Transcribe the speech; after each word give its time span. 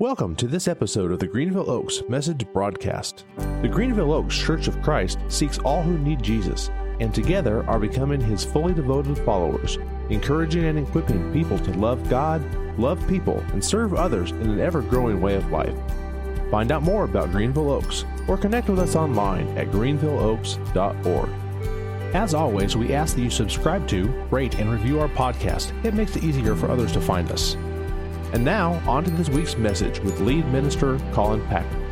Welcome 0.00 0.34
to 0.36 0.48
this 0.48 0.66
episode 0.66 1.12
of 1.12 1.20
the 1.20 1.28
Greenville 1.28 1.70
Oaks 1.70 2.02
Message 2.08 2.44
Broadcast. 2.52 3.24
The 3.62 3.68
Greenville 3.68 4.12
Oaks 4.12 4.36
Church 4.36 4.66
of 4.66 4.82
Christ 4.82 5.20
seeks 5.28 5.60
all 5.60 5.84
who 5.84 5.96
need 5.96 6.20
Jesus, 6.20 6.68
and 6.98 7.14
together 7.14 7.64
are 7.68 7.78
becoming 7.78 8.20
his 8.20 8.44
fully 8.44 8.74
devoted 8.74 9.16
followers, 9.18 9.78
encouraging 10.10 10.64
and 10.64 10.80
equipping 10.80 11.32
people 11.32 11.60
to 11.60 11.70
love 11.78 12.10
God, 12.10 12.42
love 12.76 13.06
people, 13.06 13.38
and 13.52 13.64
serve 13.64 13.94
others 13.94 14.32
in 14.32 14.50
an 14.50 14.58
ever 14.58 14.82
growing 14.82 15.20
way 15.20 15.36
of 15.36 15.52
life. 15.52 15.76
Find 16.50 16.72
out 16.72 16.82
more 16.82 17.04
about 17.04 17.30
Greenville 17.30 17.70
Oaks 17.70 18.04
or 18.26 18.36
connect 18.36 18.68
with 18.68 18.80
us 18.80 18.96
online 18.96 19.46
at 19.56 19.68
greenvilleoaks.org. 19.68 21.28
As 22.16 22.34
always, 22.34 22.76
we 22.76 22.92
ask 22.92 23.14
that 23.14 23.22
you 23.22 23.30
subscribe 23.30 23.86
to, 23.88 24.08
rate, 24.32 24.58
and 24.58 24.72
review 24.72 24.98
our 24.98 25.08
podcast. 25.08 25.72
It 25.84 25.94
makes 25.94 26.16
it 26.16 26.24
easier 26.24 26.56
for 26.56 26.68
others 26.68 26.90
to 26.94 27.00
find 27.00 27.30
us. 27.30 27.56
And 28.34 28.44
now, 28.44 28.82
on 28.84 29.04
to 29.04 29.10
this 29.12 29.28
week's 29.28 29.56
message 29.56 30.00
with 30.00 30.18
lead 30.18 30.44
minister 30.48 30.98
Colin 31.12 31.40
Packer. 31.46 31.83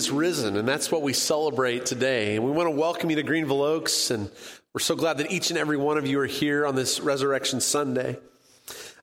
Is 0.00 0.10
risen, 0.10 0.56
and 0.56 0.66
that's 0.66 0.90
what 0.90 1.02
we 1.02 1.12
celebrate 1.12 1.84
today. 1.84 2.34
And 2.34 2.42
we 2.42 2.50
want 2.50 2.68
to 2.68 2.74
welcome 2.74 3.10
you 3.10 3.16
to 3.16 3.22
Greenville 3.22 3.60
Oaks, 3.60 4.10
and 4.10 4.30
we're 4.72 4.80
so 4.80 4.96
glad 4.96 5.18
that 5.18 5.30
each 5.30 5.50
and 5.50 5.58
every 5.58 5.76
one 5.76 5.98
of 5.98 6.06
you 6.06 6.18
are 6.20 6.26
here 6.26 6.66
on 6.66 6.74
this 6.74 7.00
Resurrection 7.00 7.60
Sunday. 7.60 8.16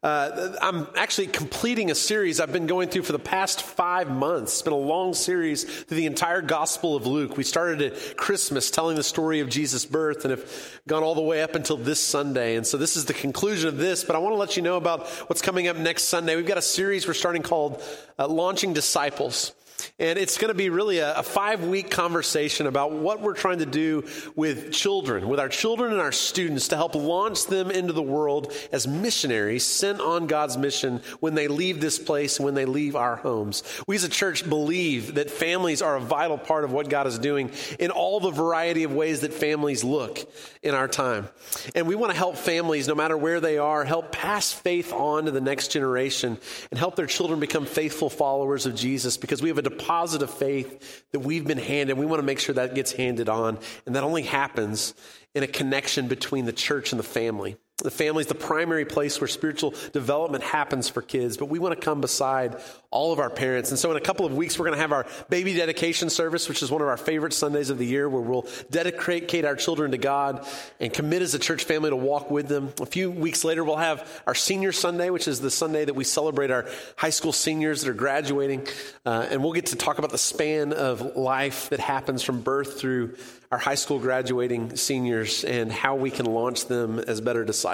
Uh, 0.01 0.55
I'm 0.59 0.87
actually 0.95 1.27
completing 1.27 1.91
a 1.91 1.95
series 1.95 2.39
I've 2.39 2.51
been 2.51 2.65
going 2.65 2.89
through 2.89 3.03
for 3.03 3.11
the 3.11 3.19
past 3.19 3.61
five 3.61 4.09
months. 4.09 4.53
It's 4.53 4.61
been 4.63 4.73
a 4.73 4.75
long 4.75 5.13
series 5.13 5.65
through 5.65 5.97
the 5.97 6.07
entire 6.07 6.41
Gospel 6.41 6.95
of 6.95 7.05
Luke. 7.05 7.37
We 7.37 7.43
started 7.43 7.93
at 7.93 8.17
Christmas 8.17 8.71
telling 8.71 8.95
the 8.95 9.03
story 9.03 9.39
of 9.39 9.49
Jesus' 9.49 9.85
birth 9.85 10.25
and 10.25 10.31
have 10.31 10.79
gone 10.87 11.03
all 11.03 11.13
the 11.13 11.21
way 11.21 11.43
up 11.43 11.53
until 11.53 11.77
this 11.77 11.99
Sunday. 11.99 12.55
And 12.55 12.65
so 12.65 12.79
this 12.79 12.97
is 12.97 13.05
the 13.05 13.13
conclusion 13.13 13.67
of 13.67 13.77
this, 13.77 14.03
but 14.03 14.15
I 14.15 14.19
want 14.19 14.33
to 14.33 14.39
let 14.39 14.57
you 14.57 14.63
know 14.63 14.77
about 14.77 15.07
what's 15.29 15.43
coming 15.43 15.67
up 15.67 15.77
next 15.77 16.05
Sunday. 16.05 16.35
We've 16.35 16.47
got 16.47 16.57
a 16.57 16.63
series 16.63 17.07
we're 17.07 17.13
starting 17.13 17.43
called 17.43 17.83
uh, 18.17 18.27
Launching 18.27 18.73
Disciples. 18.73 19.53
And 19.99 20.17
it's 20.19 20.37
going 20.37 20.49
to 20.49 20.57
be 20.57 20.69
really 20.69 20.99
a, 20.99 21.15
a 21.15 21.23
five 21.23 21.63
week 21.63 21.89
conversation 21.89 22.67
about 22.67 22.91
what 22.91 23.21
we're 23.21 23.33
trying 23.33 23.59
to 23.59 23.65
do 23.65 24.07
with 24.35 24.71
children, 24.71 25.27
with 25.27 25.39
our 25.39 25.49
children 25.49 25.91
and 25.91 26.01
our 26.01 26.11
students 26.11 26.69
to 26.69 26.75
help 26.75 26.95
launch 26.95 27.45
them 27.47 27.71
into 27.71 27.93
the 27.93 28.01
world 28.01 28.53
as 28.71 28.87
missionaries 28.87 29.65
sent 29.65 29.99
on 29.99 30.27
God's 30.27 30.57
mission 30.57 31.01
when 31.19 31.35
they 31.35 31.47
leave 31.47 31.81
this 31.81 31.99
place 31.99 32.39
when 32.39 32.53
they 32.53 32.65
leave 32.65 32.95
our 32.95 33.15
homes. 33.15 33.63
We 33.87 33.95
as 33.95 34.03
a 34.03 34.09
church 34.09 34.47
believe 34.47 35.15
that 35.15 35.31
families 35.31 35.81
are 35.81 35.95
a 35.95 36.01
vital 36.01 36.37
part 36.37 36.63
of 36.63 36.71
what 36.71 36.89
God 36.89 37.07
is 37.07 37.19
doing 37.19 37.51
in 37.79 37.91
all 37.91 38.19
the 38.19 38.31
variety 38.31 38.83
of 38.83 38.93
ways 38.93 39.21
that 39.21 39.33
families 39.33 39.83
look 39.83 40.19
in 40.61 40.73
our 40.73 40.87
time. 40.87 41.29
And 41.75 41.87
we 41.87 41.95
want 41.95 42.11
to 42.11 42.17
help 42.17 42.37
families, 42.37 42.87
no 42.87 42.95
matter 42.95 43.17
where 43.17 43.39
they 43.39 43.57
are, 43.57 43.83
help 43.83 44.11
pass 44.11 44.51
faith 44.51 44.93
on 44.93 45.25
to 45.25 45.31
the 45.31 45.41
next 45.41 45.69
generation 45.69 46.37
and 46.71 46.79
help 46.79 46.95
their 46.95 47.05
children 47.05 47.39
become 47.39 47.65
faithful 47.65 48.09
followers 48.09 48.65
of 48.65 48.75
Jesus 48.75 49.17
because 49.17 49.41
we 49.41 49.49
have 49.49 49.57
a 49.57 49.66
deposit 49.69 50.21
of 50.21 50.29
faith 50.29 51.03
that 51.11 51.19
we've 51.19 51.45
been 51.45 51.57
handed. 51.57 51.97
We 51.97 52.05
want 52.05 52.19
to 52.19 52.25
make 52.25 52.39
sure 52.39 52.55
that 52.55 52.75
gets 52.75 52.91
handed 52.91 53.29
on. 53.29 53.59
And 53.85 53.95
that 53.95 54.03
only 54.03 54.23
happens 54.23 54.93
in 55.33 55.43
a 55.43 55.47
connection 55.47 56.07
between 56.07 56.45
the 56.45 56.53
church 56.53 56.91
and 56.91 56.99
the 56.99 57.03
family. 57.03 57.57
The 57.83 57.91
family 57.91 58.21
is 58.21 58.27
the 58.27 58.33
primary 58.33 58.85
place 58.85 59.21
where 59.21 59.27
spiritual 59.27 59.75
development 59.93 60.43
happens 60.43 60.89
for 60.89 61.03
kids, 61.03 61.37
but 61.37 61.45
we 61.45 61.59
want 61.59 61.79
to 61.79 61.85
come 61.85 62.01
beside 62.01 62.59
all 62.89 63.13
of 63.13 63.19
our 63.19 63.29
parents. 63.29 63.69
And 63.69 63.77
so, 63.77 63.91
in 63.91 63.97
a 63.97 64.01
couple 64.01 64.25
of 64.25 64.35
weeks, 64.35 64.57
we're 64.57 64.65
going 64.65 64.77
to 64.77 64.81
have 64.81 64.91
our 64.91 65.05
baby 65.29 65.53
dedication 65.53 66.09
service, 66.09 66.49
which 66.49 66.63
is 66.63 66.71
one 66.71 66.81
of 66.81 66.87
our 66.87 66.97
favorite 66.97 67.33
Sundays 67.33 67.69
of 67.69 67.77
the 67.77 67.85
year, 67.85 68.09
where 68.09 68.21
we'll 68.21 68.47
dedicate 68.71 69.45
our 69.45 69.55
children 69.55 69.91
to 69.91 69.99
God 69.99 70.47
and 70.79 70.91
commit 70.91 71.21
as 71.21 71.35
a 71.35 71.39
church 71.39 71.65
family 71.65 71.91
to 71.91 71.95
walk 71.95 72.31
with 72.31 72.47
them. 72.47 72.73
A 72.81 72.87
few 72.87 73.11
weeks 73.11 73.43
later, 73.43 73.63
we'll 73.63 73.75
have 73.75 74.23
our 74.25 74.33
senior 74.33 74.71
Sunday, 74.71 75.11
which 75.11 75.27
is 75.27 75.39
the 75.39 75.51
Sunday 75.51 75.85
that 75.85 75.93
we 75.93 76.03
celebrate 76.03 76.49
our 76.49 76.65
high 76.95 77.11
school 77.11 77.31
seniors 77.31 77.83
that 77.83 77.91
are 77.91 77.93
graduating. 77.93 78.65
Uh, 79.05 79.27
and 79.29 79.43
we'll 79.43 79.53
get 79.53 79.67
to 79.67 79.75
talk 79.75 79.99
about 79.99 80.09
the 80.09 80.17
span 80.17 80.73
of 80.73 81.15
life 81.15 81.69
that 81.69 81.79
happens 81.79 82.23
from 82.23 82.41
birth 82.41 82.79
through 82.79 83.15
our 83.51 83.57
high 83.57 83.75
school 83.75 83.99
graduating 83.99 84.75
seniors 84.75 85.43
and 85.45 85.71
how 85.71 85.95
we 85.95 86.11
can 86.11 86.25
launch 86.25 86.65
them 86.65 86.99
as 86.99 87.21
better 87.21 87.45
disciples. 87.45 87.66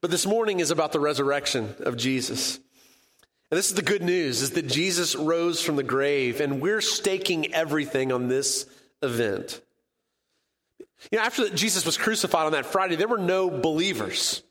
But 0.00 0.10
this 0.10 0.26
morning 0.26 0.60
is 0.60 0.70
about 0.70 0.92
the 0.92 1.00
resurrection 1.00 1.74
of 1.80 1.96
Jesus. 1.96 2.58
And 3.50 3.56
this 3.56 3.68
is 3.70 3.74
the 3.74 3.82
good 3.82 4.02
news 4.02 4.42
is 4.42 4.50
that 4.52 4.66
Jesus 4.66 5.16
rose 5.16 5.62
from 5.62 5.76
the 5.76 5.82
grave 5.82 6.40
and 6.40 6.60
we're 6.60 6.82
staking 6.82 7.54
everything 7.54 8.12
on 8.12 8.28
this 8.28 8.66
event. 9.02 9.60
You 11.10 11.18
know, 11.18 11.24
after 11.24 11.48
Jesus 11.50 11.86
was 11.86 11.96
crucified 11.96 12.46
on 12.46 12.52
that 12.52 12.66
Friday, 12.66 12.96
there 12.96 13.08
were 13.08 13.18
no 13.18 13.50
believers. 13.50 14.42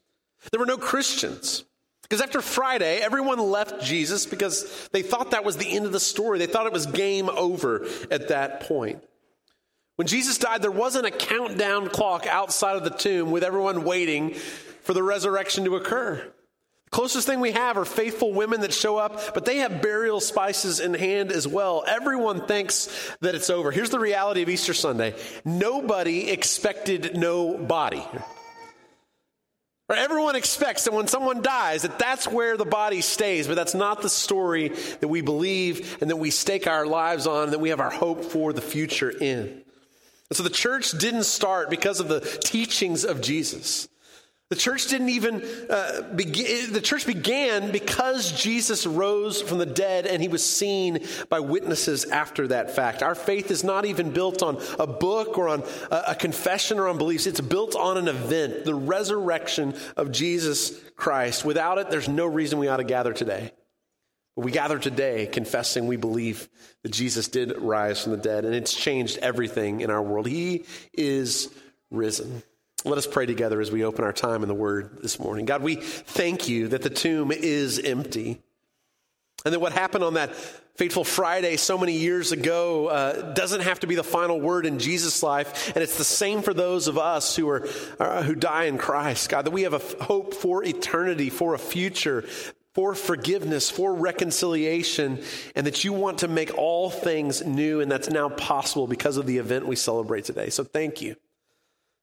There 0.52 0.60
were 0.60 0.66
no 0.66 0.78
Christians. 0.78 1.64
Because 2.04 2.22
after 2.22 2.42
Friday, 2.42 3.00
everyone 3.00 3.38
left 3.38 3.84
Jesus 3.84 4.26
because 4.26 4.88
they 4.94 5.02
thought 5.02 5.32
that 5.32 5.44
was 5.44 5.58
the 5.58 5.70
end 5.70 5.86
of 5.86 5.92
the 5.92 6.00
story. 6.00 6.40
They 6.40 6.48
thought 6.48 6.66
it 6.66 6.74
was 6.74 6.86
game 6.86 7.30
over 7.30 7.86
at 8.10 8.30
that 8.30 8.62
point. 8.62 9.04
When 9.98 10.06
Jesus 10.06 10.38
died, 10.38 10.62
there 10.62 10.70
wasn't 10.70 11.08
a 11.08 11.12
countdown 11.12 11.90
clock 11.90 12.28
outside 12.28 12.78
of 12.78 12.84
the 12.84 12.92
tomb 12.92 13.32
with 13.32 13.44
everyone 13.44 13.84
waiting 13.84 14.36
for 14.84 14.94
the 14.94 15.02
resurrection 15.02 15.66
to 15.66 15.76
occur. 15.76 16.18
The 16.86 16.92
closest 16.92 17.26
thing 17.26 17.40
we 17.40 17.54
have 17.54 17.78
are 17.78 17.84
faithful 17.84 18.32
women 18.32 18.62
that 18.62 18.74
show 18.74 18.98
up, 18.98 19.34
but 19.34 19.44
they 19.44 19.58
have 19.58 19.82
burial 19.82 20.20
spices 20.20 20.80
in 20.80 20.94
hand 20.94 21.32
as 21.32 21.48
well. 21.48 21.84
Everyone 21.88 22.46
thinks 22.46 22.90
that 23.22 23.34
it's 23.34 23.50
over. 23.50 23.72
Here's 23.72 23.90
the 23.90 24.00
reality 24.00 24.44
of 24.44 24.50
Easter 24.50 24.76
Sunday 24.76 25.16
nobody 25.44 26.30
expected 26.30 27.18
no 27.18 27.58
body. 27.58 28.06
Everyone 29.90 30.36
expects 30.36 30.84
that 30.84 30.94
when 30.94 31.08
someone 31.08 31.42
dies, 31.42 31.82
that 31.82 31.98
that's 31.98 32.28
where 32.28 32.56
the 32.56 32.66
body 32.66 33.02
stays, 33.02 33.48
but 33.48 33.56
that's 33.56 33.74
not 33.74 34.04
the 34.04 34.10
story 34.10 34.70
that 35.00 35.08
we 35.08 35.22
believe 35.22 35.98
and 36.02 36.10
that 36.12 36.18
we 36.18 36.30
stake 36.30 36.68
our 36.68 36.86
lives 36.86 37.26
on, 37.26 37.50
that 37.50 37.60
we 37.60 37.70
have 37.70 37.80
our 37.80 37.90
hope 37.90 38.26
for 38.26 38.54
the 38.54 38.62
future 38.62 39.10
in. 39.10 39.64
And 40.30 40.38
so 40.38 40.44
the 40.44 40.50
church 40.50 40.92
didn't 40.92 41.24
start 41.24 41.70
because 41.70 42.00
of 42.00 42.08
the 42.08 42.20
teachings 42.20 43.06
of 43.06 43.22
Jesus. 43.22 43.88
The 44.50 44.56
church 44.56 44.88
didn't 44.88 45.10
even 45.10 45.44
uh, 45.70 46.04
begin, 46.16 46.72
the 46.72 46.80
church 46.80 47.06
began 47.06 47.72
because 47.72 48.32
Jesus 48.32 48.88
rose 48.88 49.42
from 49.42 49.58
the 49.58 49.66
dead 49.66 50.08
and 50.08 50.22
he 50.22 50.30
was 50.30 50.46
seen 50.46 51.06
by 51.28 51.42
witnesses 51.42 52.06
after 52.06 52.48
that 52.48 52.72
fact. 52.74 53.04
Our 53.04 53.14
faith 53.14 53.52
is 53.52 53.66
not 53.66 53.84
even 53.84 54.12
built 54.12 54.42
on 54.42 54.62
a 54.80 54.88
book 54.88 55.38
or 55.38 55.50
on 55.50 55.64
a, 55.92 56.04
a 56.10 56.16
confession 56.16 56.80
or 56.80 56.88
on 56.88 56.98
beliefs. 56.98 57.28
It's 57.28 57.42
built 57.42 57.76
on 57.76 57.98
an 57.98 58.08
event, 58.08 58.64
the 58.64 58.76
resurrection 58.76 59.76
of 59.98 60.14
Jesus 60.14 60.80
Christ. 60.96 61.44
Without 61.44 61.78
it, 61.78 61.90
there's 61.90 62.08
no 62.08 62.26
reason 62.26 62.58
we 62.58 62.70
ought 62.70 62.78
to 62.78 62.86
gather 62.86 63.12
today. 63.12 63.52
We 64.38 64.52
gather 64.52 64.78
today 64.78 65.26
confessing 65.26 65.88
we 65.88 65.98
believe 65.98 66.48
that 66.84 66.92
Jesus 66.92 67.28
did 67.28 67.60
rise 67.60 68.04
from 68.04 68.12
the 68.12 68.20
dead 68.20 68.46
and 68.46 68.54
it's 68.54 68.72
changed 68.72 69.18
everything 69.18 69.82
in 69.82 69.90
our 69.90 70.02
world. 70.02 70.28
He 70.28 70.66
is 70.94 71.50
risen. 71.90 72.44
Let 72.86 73.00
us 73.00 73.08
pray 73.08 73.26
together 73.26 73.60
as 73.60 73.72
we 73.72 73.84
open 73.84 74.06
our 74.06 74.14
time 74.14 74.44
in 74.44 74.48
the 74.48 74.54
Word 74.54 75.00
this 75.02 75.20
morning. 75.20 75.46
God, 75.46 75.64
we 75.64 75.78
thank 75.78 76.48
you 76.48 76.68
that 76.68 76.84
the 76.84 76.92
tomb 76.92 77.32
is 77.32 77.80
empty. 77.80 78.40
And 79.44 79.54
that 79.54 79.60
what 79.60 79.74
happened 79.74 80.04
on 80.04 80.14
that 80.14 80.36
fateful 80.78 81.04
Friday 81.04 81.58
so 81.58 81.76
many 81.76 81.94
years 81.94 82.32
ago 82.32 82.88
uh, 82.88 83.34
doesn't 83.34 83.62
have 83.62 83.80
to 83.80 83.88
be 83.88 83.96
the 83.96 84.04
final 84.04 84.40
word 84.40 84.68
in 84.68 84.78
Jesus' 84.78 85.24
life. 85.24 85.74
And 85.74 85.84
it's 85.84 85.98
the 85.98 86.04
same 86.04 86.44
for 86.44 86.54
those 86.54 86.88
of 86.88 87.00
us 87.00 87.36
who, 87.36 87.50
are, 87.50 87.68
uh, 88.00 88.22
who 88.22 88.36
die 88.36 88.66
in 88.66 88.78
Christ. 88.78 89.30
God, 89.30 89.46
that 89.46 89.52
we 89.52 89.64
have 89.64 89.74
a 89.74 90.04
hope 90.04 90.36
for 90.36 90.64
eternity, 90.64 91.32
for 91.32 91.56
a 91.56 91.60
future, 91.60 92.26
for 92.78 92.94
forgiveness, 92.94 93.72
for 93.72 93.92
reconciliation, 93.92 95.20
and 95.56 95.66
that 95.66 95.84
you 95.84 95.92
want 95.92 96.20
to 96.20 96.28
make 96.28 96.56
all 96.60 96.92
things 96.92 97.44
new. 97.44 97.82
And 97.82 97.92
that's 97.92 98.08
now 98.08 98.30
possible 98.30 98.86
because 98.86 99.18
of 99.18 99.26
the 99.26 99.40
event 99.40 99.66
we 99.66 99.76
celebrate 99.76 100.26
today. 100.26 100.52
So 100.52 100.64
thank 100.64 101.02
you. 101.02 101.16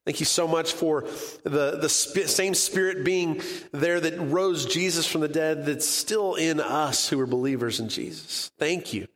Thank 0.05 0.19
you 0.19 0.27
so 0.27 0.49
much 0.49 0.73
for 0.73 1.03
the, 1.45 1.79
the 1.81 1.89
sp- 1.89 2.27
same 2.27 2.55
spirit 2.55 3.05
being 3.05 3.41
there 3.71 4.01
that 4.01 4.19
rose 4.19 4.67
Jesus 4.67 5.07
from 5.07 5.21
the 5.21 5.29
dead 5.29 5.65
that's 5.65 5.87
still 5.87 6.35
in 6.35 6.59
us 6.59 7.09
who 7.09 7.21
are 7.21 7.27
believers 7.27 7.79
in 7.79 7.89
Jesus. 7.89 8.51
Thank 8.59 8.93
you 8.93 9.07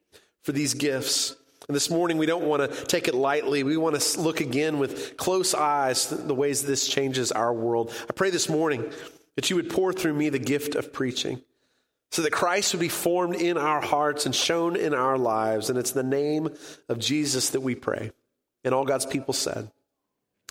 for 0.42 0.52
these 0.52 0.74
gifts. 0.74 1.34
And 1.66 1.74
this 1.74 1.90
morning, 1.90 2.18
we 2.18 2.26
don't 2.26 2.44
want 2.44 2.72
to 2.72 2.84
take 2.86 3.08
it 3.08 3.16
lightly. 3.16 3.64
We 3.64 3.76
want 3.76 4.00
to 4.00 4.20
look 4.20 4.40
again 4.40 4.78
with 4.78 5.16
close 5.16 5.54
eyes 5.54 6.06
the 6.06 6.36
ways 6.36 6.62
this 6.62 6.86
changes 6.86 7.32
our 7.32 7.52
world. 7.52 7.92
I 8.08 8.12
pray 8.12 8.30
this 8.30 8.48
morning 8.48 8.92
that 9.38 9.50
you 9.50 9.54
would 9.54 9.70
pour 9.70 9.92
through 9.92 10.14
me 10.14 10.30
the 10.30 10.38
gift 10.40 10.74
of 10.74 10.92
preaching, 10.92 11.40
so 12.10 12.22
that 12.22 12.32
Christ 12.32 12.74
would 12.74 12.80
be 12.80 12.88
formed 12.88 13.36
in 13.36 13.56
our 13.56 13.80
hearts 13.80 14.26
and 14.26 14.34
shown 14.34 14.74
in 14.74 14.94
our 14.94 15.16
lives. 15.16 15.70
And 15.70 15.78
it's 15.78 15.92
the 15.92 16.02
name 16.02 16.48
of 16.88 16.98
Jesus 16.98 17.50
that 17.50 17.60
we 17.60 17.76
pray. 17.76 18.10
And 18.64 18.74
all 18.74 18.84
God's 18.84 19.06
people 19.06 19.32
said, 19.32 19.70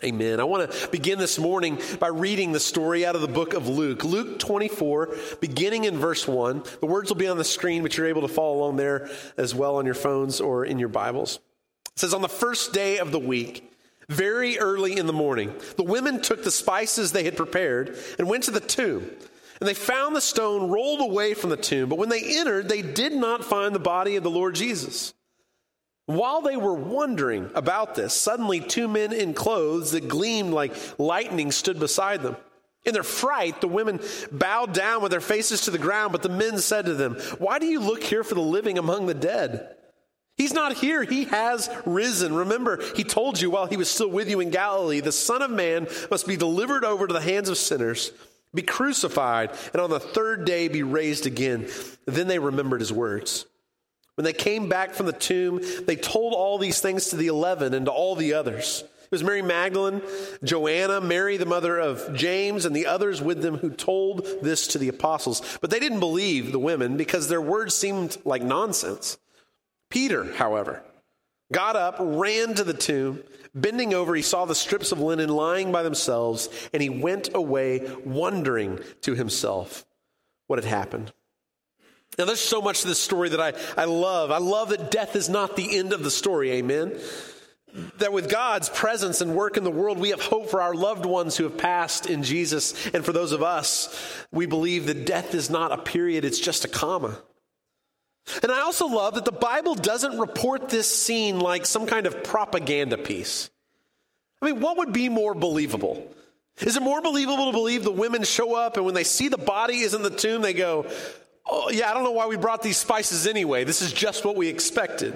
Amen. 0.05 0.39
I 0.39 0.45
want 0.45 0.71
to 0.71 0.87
begin 0.87 1.19
this 1.19 1.37
morning 1.37 1.81
by 1.99 2.07
reading 2.07 2.53
the 2.53 2.61
story 2.61 3.05
out 3.05 3.15
of 3.15 3.21
the 3.21 3.27
book 3.27 3.53
of 3.53 3.67
Luke. 3.67 4.05
Luke 4.05 4.39
24, 4.39 5.13
beginning 5.41 5.83
in 5.83 5.97
verse 5.97 6.25
1. 6.25 6.63
The 6.79 6.85
words 6.85 7.09
will 7.09 7.17
be 7.17 7.27
on 7.27 7.37
the 7.37 7.43
screen, 7.43 7.83
but 7.83 7.97
you're 7.97 8.07
able 8.07 8.21
to 8.21 8.29
follow 8.29 8.59
along 8.59 8.77
there 8.77 9.09
as 9.35 9.53
well 9.53 9.75
on 9.75 9.85
your 9.85 9.95
phones 9.95 10.39
or 10.39 10.63
in 10.63 10.79
your 10.79 10.87
Bibles. 10.87 11.41
It 11.93 11.99
says, 11.99 12.13
On 12.13 12.21
the 12.21 12.29
first 12.29 12.71
day 12.71 12.99
of 12.99 13.11
the 13.11 13.19
week, 13.19 13.69
very 14.09 14.57
early 14.57 14.97
in 14.97 15.05
the 15.05 15.13
morning, 15.13 15.53
the 15.75 15.83
women 15.83 16.21
took 16.21 16.43
the 16.43 16.51
spices 16.51 17.11
they 17.11 17.23
had 17.23 17.35
prepared 17.35 17.97
and 18.17 18.29
went 18.29 18.43
to 18.45 18.51
the 18.51 18.59
tomb. 18.59 19.09
And 19.59 19.67
they 19.67 19.73
found 19.73 20.15
the 20.15 20.21
stone 20.21 20.69
rolled 20.69 21.01
away 21.01 21.33
from 21.33 21.49
the 21.49 21.57
tomb. 21.57 21.89
But 21.89 21.97
when 21.97 22.09
they 22.09 22.37
entered, 22.37 22.69
they 22.69 22.81
did 22.81 23.13
not 23.13 23.43
find 23.43 23.73
the 23.73 23.79
body 23.79 24.15
of 24.15 24.23
the 24.23 24.29
Lord 24.29 24.55
Jesus. 24.55 25.13
While 26.05 26.41
they 26.41 26.55
were 26.55 26.73
wondering 26.73 27.49
about 27.53 27.95
this, 27.95 28.13
suddenly 28.13 28.61
two 28.61 28.87
men 28.87 29.11
in 29.11 29.33
clothes 29.33 29.91
that 29.91 30.07
gleamed 30.07 30.53
like 30.53 30.73
lightning 30.99 31.51
stood 31.51 31.79
beside 31.79 32.21
them. 32.21 32.37
In 32.85 32.93
their 32.93 33.03
fright, 33.03 33.59
the 33.59 33.67
women 33.67 33.99
bowed 34.31 34.73
down 34.73 35.01
with 35.01 35.11
their 35.11 35.19
faces 35.19 35.61
to 35.61 35.71
the 35.71 35.77
ground, 35.77 36.13
but 36.13 36.21
the 36.21 36.29
men 36.29 36.59
said 36.59 36.85
to 36.85 36.93
them, 36.93 37.15
Why 37.39 37.59
do 37.59 37.65
you 37.65 37.81
look 37.81 38.01
here 38.01 38.23
for 38.23 38.35
the 38.35 38.41
living 38.41 38.77
among 38.77 39.07
the 39.07 39.13
dead? 39.13 39.75
He's 40.37 40.53
not 40.53 40.73
here. 40.73 41.03
He 41.03 41.25
has 41.25 41.69
risen. 41.85 42.35
Remember, 42.35 42.79
he 42.95 43.03
told 43.03 43.41
you 43.41 43.49
while 43.49 43.65
he 43.65 43.77
was 43.77 43.89
still 43.89 44.09
with 44.09 44.29
you 44.29 44.39
in 44.39 44.51
Galilee, 44.51 44.99
the 44.99 45.11
Son 45.11 45.41
of 45.41 45.49
Man 45.49 45.87
must 46.11 46.27
be 46.27 46.37
delivered 46.37 46.85
over 46.85 47.07
to 47.07 47.13
the 47.13 47.21
hands 47.21 47.49
of 47.49 47.57
sinners, 47.57 48.11
be 48.53 48.61
crucified, 48.61 49.51
and 49.73 49.81
on 49.81 49.89
the 49.89 49.99
third 49.99 50.45
day 50.45 50.67
be 50.67 50.83
raised 50.83 51.25
again. 51.25 51.67
Then 52.05 52.27
they 52.27 52.39
remembered 52.39 52.81
his 52.81 52.93
words. 52.93 53.45
When 54.13 54.25
they 54.25 54.33
came 54.33 54.69
back 54.69 54.93
from 54.93 55.07
the 55.07 55.11
tomb, 55.11 55.59
they 55.85 55.95
told 55.95 56.33
all 56.33 56.57
these 56.57 56.81
things 56.81 57.07
to 57.09 57.15
the 57.15 57.27
eleven 57.27 57.73
and 57.73 57.85
to 57.85 57.91
all 57.91 58.15
the 58.15 58.33
others. 58.33 58.83
It 59.03 59.11
was 59.11 59.23
Mary 59.23 59.41
Magdalene, 59.41 60.01
Joanna, 60.43 61.01
Mary, 61.01 61.37
the 61.37 61.45
mother 61.45 61.77
of 61.79 62.13
James, 62.13 62.65
and 62.65 62.75
the 62.75 62.87
others 62.87 63.21
with 63.21 63.41
them 63.41 63.57
who 63.57 63.69
told 63.69 64.27
this 64.41 64.67
to 64.67 64.77
the 64.77 64.89
apostles. 64.89 65.57
But 65.61 65.69
they 65.69 65.79
didn't 65.79 65.99
believe 65.99 66.51
the 66.51 66.59
women 66.59 66.97
because 66.97 67.27
their 67.27 67.41
words 67.41 67.73
seemed 67.73 68.17
like 68.25 68.41
nonsense. 68.41 69.17
Peter, 69.89 70.33
however, 70.33 70.83
got 71.51 71.75
up, 71.75 71.97
ran 71.99 72.53
to 72.55 72.63
the 72.63 72.73
tomb. 72.73 73.23
Bending 73.55 73.93
over, 73.93 74.13
he 74.13 74.21
saw 74.21 74.45
the 74.45 74.55
strips 74.55 74.91
of 74.91 74.99
linen 74.99 75.29
lying 75.29 75.71
by 75.71 75.83
themselves, 75.83 76.49
and 76.73 76.81
he 76.81 76.89
went 76.89 77.29
away 77.33 77.89
wondering 78.05 78.79
to 79.01 79.15
himself 79.15 79.85
what 80.47 80.61
had 80.61 80.69
happened. 80.69 81.11
Now, 82.17 82.25
there's 82.25 82.39
so 82.39 82.61
much 82.61 82.81
to 82.81 82.87
this 82.87 83.01
story 83.01 83.29
that 83.29 83.41
I, 83.41 83.53
I 83.79 83.85
love. 83.85 84.31
I 84.31 84.39
love 84.39 84.69
that 84.69 84.91
death 84.91 85.15
is 85.15 85.29
not 85.29 85.55
the 85.55 85.77
end 85.77 85.93
of 85.93 86.03
the 86.03 86.11
story. 86.11 86.51
Amen. 86.53 86.99
That 87.99 88.13
with 88.13 88.29
God's 88.29 88.69
presence 88.69 89.21
and 89.21 89.35
work 89.35 89.55
in 89.55 89.63
the 89.63 89.69
world, 89.71 89.99
we 89.99 90.09
have 90.09 90.21
hope 90.21 90.49
for 90.49 90.61
our 90.61 90.73
loved 90.73 91.05
ones 91.05 91.37
who 91.37 91.43
have 91.43 91.57
passed 91.57 92.07
in 92.07 92.23
Jesus. 92.23 92.87
And 92.87 93.05
for 93.05 93.11
those 93.11 93.33
of 93.33 93.43
us, 93.43 93.95
we 94.31 94.47
believe 94.47 94.87
that 94.87 95.05
death 95.05 95.35
is 95.35 95.49
not 95.49 95.71
a 95.71 95.77
period, 95.77 96.25
it's 96.25 96.39
just 96.39 96.65
a 96.65 96.69
comma. 96.69 97.19
And 98.43 98.51
I 98.51 98.61
also 98.61 98.87
love 98.87 99.15
that 99.15 99.25
the 99.25 99.31
Bible 99.31 99.75
doesn't 99.75 100.17
report 100.19 100.69
this 100.69 100.93
scene 100.93 101.39
like 101.39 101.65
some 101.65 101.85
kind 101.85 102.05
of 102.05 102.23
propaganda 102.23 102.97
piece. 102.97 103.49
I 104.41 104.47
mean, 104.47 104.59
what 104.59 104.77
would 104.77 104.93
be 104.93 105.09
more 105.09 105.33
believable? 105.33 106.13
Is 106.59 106.75
it 106.75 106.81
more 106.81 107.01
believable 107.01 107.47
to 107.47 107.51
believe 107.51 107.83
the 107.83 107.91
women 107.91 108.23
show 108.23 108.55
up 108.55 108.77
and 108.77 108.85
when 108.85 108.95
they 108.95 109.03
see 109.03 109.29
the 109.29 109.37
body 109.37 109.79
is 109.79 109.93
in 109.93 110.01
the 110.03 110.09
tomb, 110.09 110.41
they 110.41 110.53
go, 110.53 110.87
Oh, 111.49 111.69
yeah, 111.69 111.89
I 111.89 111.93
don't 111.93 112.03
know 112.03 112.11
why 112.11 112.27
we 112.27 112.35
brought 112.35 112.61
these 112.61 112.75
spices 112.75 113.25
anyway. 113.25 113.63
This 113.63 113.81
is 113.81 113.93
just 113.93 114.25
what 114.25 114.35
we 114.35 114.49
expected. 114.49 115.13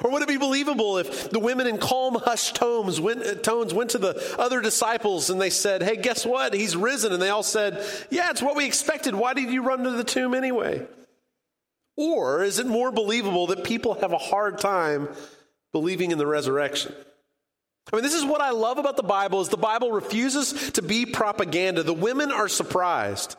Or 0.00 0.10
would 0.10 0.22
it 0.22 0.28
be 0.28 0.36
believable 0.36 0.98
if 0.98 1.30
the 1.30 1.38
women 1.38 1.66
in 1.66 1.78
calm, 1.78 2.14
hushed 2.14 2.56
tones 2.56 3.00
went, 3.00 3.24
uh, 3.24 3.34
tones 3.34 3.74
went 3.74 3.90
to 3.90 3.98
the 3.98 4.36
other 4.38 4.60
disciples 4.60 5.30
and 5.30 5.40
they 5.40 5.50
said, 5.50 5.82
Hey, 5.82 5.96
guess 5.96 6.26
what? 6.26 6.54
He's 6.54 6.76
risen. 6.76 7.12
And 7.12 7.22
they 7.22 7.30
all 7.30 7.42
said, 7.42 7.84
Yeah, 8.10 8.30
it's 8.30 8.42
what 8.42 8.56
we 8.56 8.66
expected. 8.66 9.14
Why 9.14 9.34
did 9.34 9.50
you 9.50 9.62
run 9.62 9.84
to 9.84 9.90
the 9.90 10.04
tomb 10.04 10.34
anyway? 10.34 10.86
Or 11.98 12.44
is 12.44 12.60
it 12.60 12.66
more 12.68 12.92
believable 12.92 13.48
that 13.48 13.64
people 13.64 13.94
have 13.94 14.12
a 14.12 14.18
hard 14.18 14.58
time 14.58 15.08
believing 15.72 16.12
in 16.12 16.18
the 16.18 16.28
resurrection? 16.28 16.94
I 17.92 17.96
mean, 17.96 18.04
this 18.04 18.14
is 18.14 18.24
what 18.24 18.40
I 18.40 18.50
love 18.50 18.78
about 18.78 18.96
the 18.96 19.02
Bible 19.02 19.40
is 19.40 19.48
the 19.48 19.56
Bible 19.56 19.90
refuses 19.90 20.70
to 20.72 20.82
be 20.82 21.06
propaganda. 21.06 21.82
The 21.82 21.92
women 21.92 22.30
are 22.30 22.46
surprised. 22.46 23.34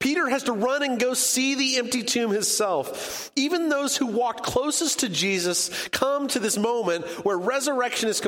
Peter 0.00 0.28
has 0.28 0.42
to 0.44 0.52
run 0.52 0.82
and 0.82 0.98
go 0.98 1.14
see 1.14 1.54
the 1.54 1.76
empty 1.76 2.02
tomb 2.02 2.32
himself. 2.32 3.30
Even 3.36 3.68
those 3.68 3.96
who 3.96 4.06
walked 4.06 4.42
closest 4.42 5.00
to 5.00 5.08
Jesus 5.08 5.86
come 5.88 6.26
to 6.28 6.40
this 6.40 6.58
moment 6.58 7.06
where 7.24 7.38
resurrection 7.38 8.08
is, 8.08 8.20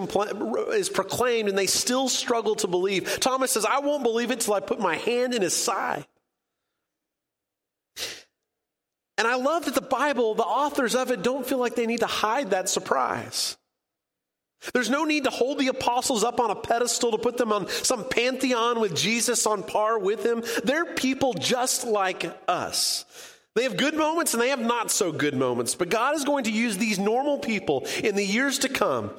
is 0.72 0.88
proclaimed 0.88 1.48
and 1.48 1.58
they 1.58 1.66
still 1.66 2.08
struggle 2.08 2.54
to 2.54 2.68
believe. 2.68 3.18
Thomas 3.18 3.50
says, 3.50 3.64
I 3.64 3.80
won't 3.80 4.04
believe 4.04 4.30
it 4.30 4.38
till 4.38 4.54
I 4.54 4.60
put 4.60 4.78
my 4.78 4.94
hand 4.94 5.34
in 5.34 5.42
his 5.42 5.56
side. 5.56 6.06
And 9.18 9.26
I 9.26 9.34
love 9.34 9.64
that 9.64 9.74
the 9.74 9.80
Bible, 9.80 10.34
the 10.34 10.44
authors 10.44 10.94
of 10.94 11.10
it, 11.10 11.22
don't 11.22 11.44
feel 11.44 11.58
like 11.58 11.74
they 11.74 11.86
need 11.86 12.00
to 12.00 12.06
hide 12.06 12.50
that 12.50 12.68
surprise. 12.68 13.56
There's 14.72 14.90
no 14.90 15.04
need 15.04 15.24
to 15.24 15.30
hold 15.30 15.58
the 15.58 15.68
apostles 15.68 16.24
up 16.24 16.40
on 16.40 16.50
a 16.50 16.56
pedestal 16.56 17.12
to 17.12 17.18
put 17.18 17.36
them 17.36 17.52
on 17.52 17.68
some 17.68 18.08
pantheon 18.08 18.80
with 18.80 18.96
Jesus 18.96 19.46
on 19.46 19.62
par 19.62 19.98
with 19.98 20.24
him. 20.24 20.42
They're 20.64 20.94
people 20.94 21.34
just 21.34 21.84
like 21.84 22.32
us. 22.48 23.04
They 23.54 23.64
have 23.64 23.76
good 23.76 23.94
moments 23.94 24.34
and 24.34 24.40
they 24.40 24.50
have 24.50 24.60
not 24.60 24.90
so 24.90 25.10
good 25.10 25.34
moments, 25.34 25.74
but 25.74 25.88
God 25.88 26.14
is 26.14 26.24
going 26.24 26.44
to 26.44 26.52
use 26.52 26.76
these 26.76 26.98
normal 26.98 27.38
people 27.38 27.86
in 28.02 28.14
the 28.14 28.24
years 28.24 28.60
to 28.60 28.68
come 28.68 29.10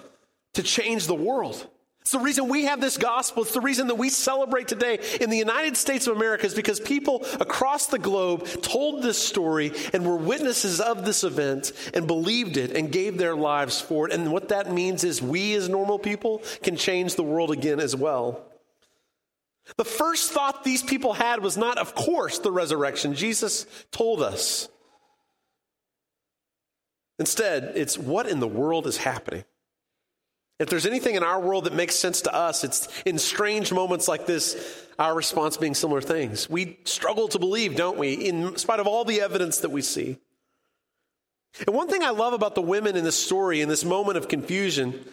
to 0.54 0.64
change 0.64 1.08
the 1.08 1.16
world. 1.16 1.68
It's 2.10 2.18
the 2.18 2.26
reason 2.26 2.48
we 2.48 2.66
have 2.66 2.82
this 2.82 2.98
gospel. 2.98 3.44
It's 3.44 3.54
the 3.54 3.62
reason 3.62 3.86
that 3.86 4.00
we 4.00 4.10
celebrate 4.10 4.68
today 4.68 4.98
in 5.22 5.30
the 5.30 5.38
United 5.38 5.78
States 5.78 6.08
of 6.08 6.18
America 6.18 6.48
is 6.48 6.56
because 6.56 6.80
people 6.80 7.24
across 7.40 7.86
the 7.86 8.00
globe 8.00 8.48
told 8.64 9.04
this 9.04 9.20
story 9.20 9.74
and 9.94 10.04
were 10.04 10.16
witnesses 10.16 10.82
of 10.82 11.06
this 11.06 11.24
event 11.24 11.72
and 11.94 12.08
believed 12.08 12.58
it 12.58 12.76
and 12.76 12.92
gave 12.92 13.20
their 13.20 13.36
lives 13.36 13.80
for 13.80 14.08
it. 14.08 14.14
And 14.16 14.32
what 14.32 14.50
that 14.50 14.74
means 14.74 15.04
is 15.04 15.22
we 15.22 15.54
as 15.54 15.70
normal 15.70 16.00
people 16.00 16.42
can 16.64 16.76
change 16.76 17.14
the 17.14 17.22
world 17.22 17.52
again 17.52 17.80
as 17.80 17.96
well. 17.96 18.44
The 19.78 19.86
first 19.86 20.32
thought 20.32 20.64
these 20.64 20.82
people 20.82 21.14
had 21.14 21.44
was 21.44 21.58
not, 21.58 21.78
of 21.78 21.94
course, 21.94 22.40
the 22.40 22.52
resurrection. 22.52 23.14
Jesus 23.14 23.68
told 23.92 24.24
us. 24.24 24.68
Instead, 27.20 27.74
it's 27.76 28.00
what 28.00 28.28
in 28.28 28.40
the 28.40 28.48
world 28.48 28.88
is 28.88 28.98
happening. 28.98 29.44
If 30.60 30.70
there's 30.70 30.86
anything 30.86 31.16
in 31.16 31.24
our 31.24 31.40
world 31.40 31.64
that 31.64 31.74
makes 31.74 31.96
sense 31.96 32.22
to 32.22 32.34
us, 32.36 32.66
it's 32.66 32.90
in 33.06 33.18
strange 33.18 33.72
moments 33.72 34.10
like 34.10 34.26
this, 34.26 34.86
our 35.00 35.16
response 35.16 35.56
being 35.56 35.74
similar 35.74 36.02
things. 36.02 36.50
We 36.50 36.80
struggle 36.84 37.30
to 37.30 37.40
believe, 37.40 37.78
don't 37.78 37.98
we, 37.98 38.14
in 38.14 38.58
spite 38.58 38.82
of 38.82 38.88
all 38.88 39.06
the 39.06 39.22
evidence 39.22 39.60
that 39.60 39.70
we 39.70 39.82
see. 39.82 40.18
And 41.66 41.76
one 41.76 41.88
thing 41.88 42.04
I 42.04 42.10
love 42.10 42.34
about 42.34 42.56
the 42.56 42.62
women 42.62 42.98
in 42.98 43.06
this 43.06 43.16
story, 43.16 43.62
in 43.62 43.70
this 43.70 43.86
moment 43.86 44.18
of 44.18 44.28
confusion, 44.28 45.06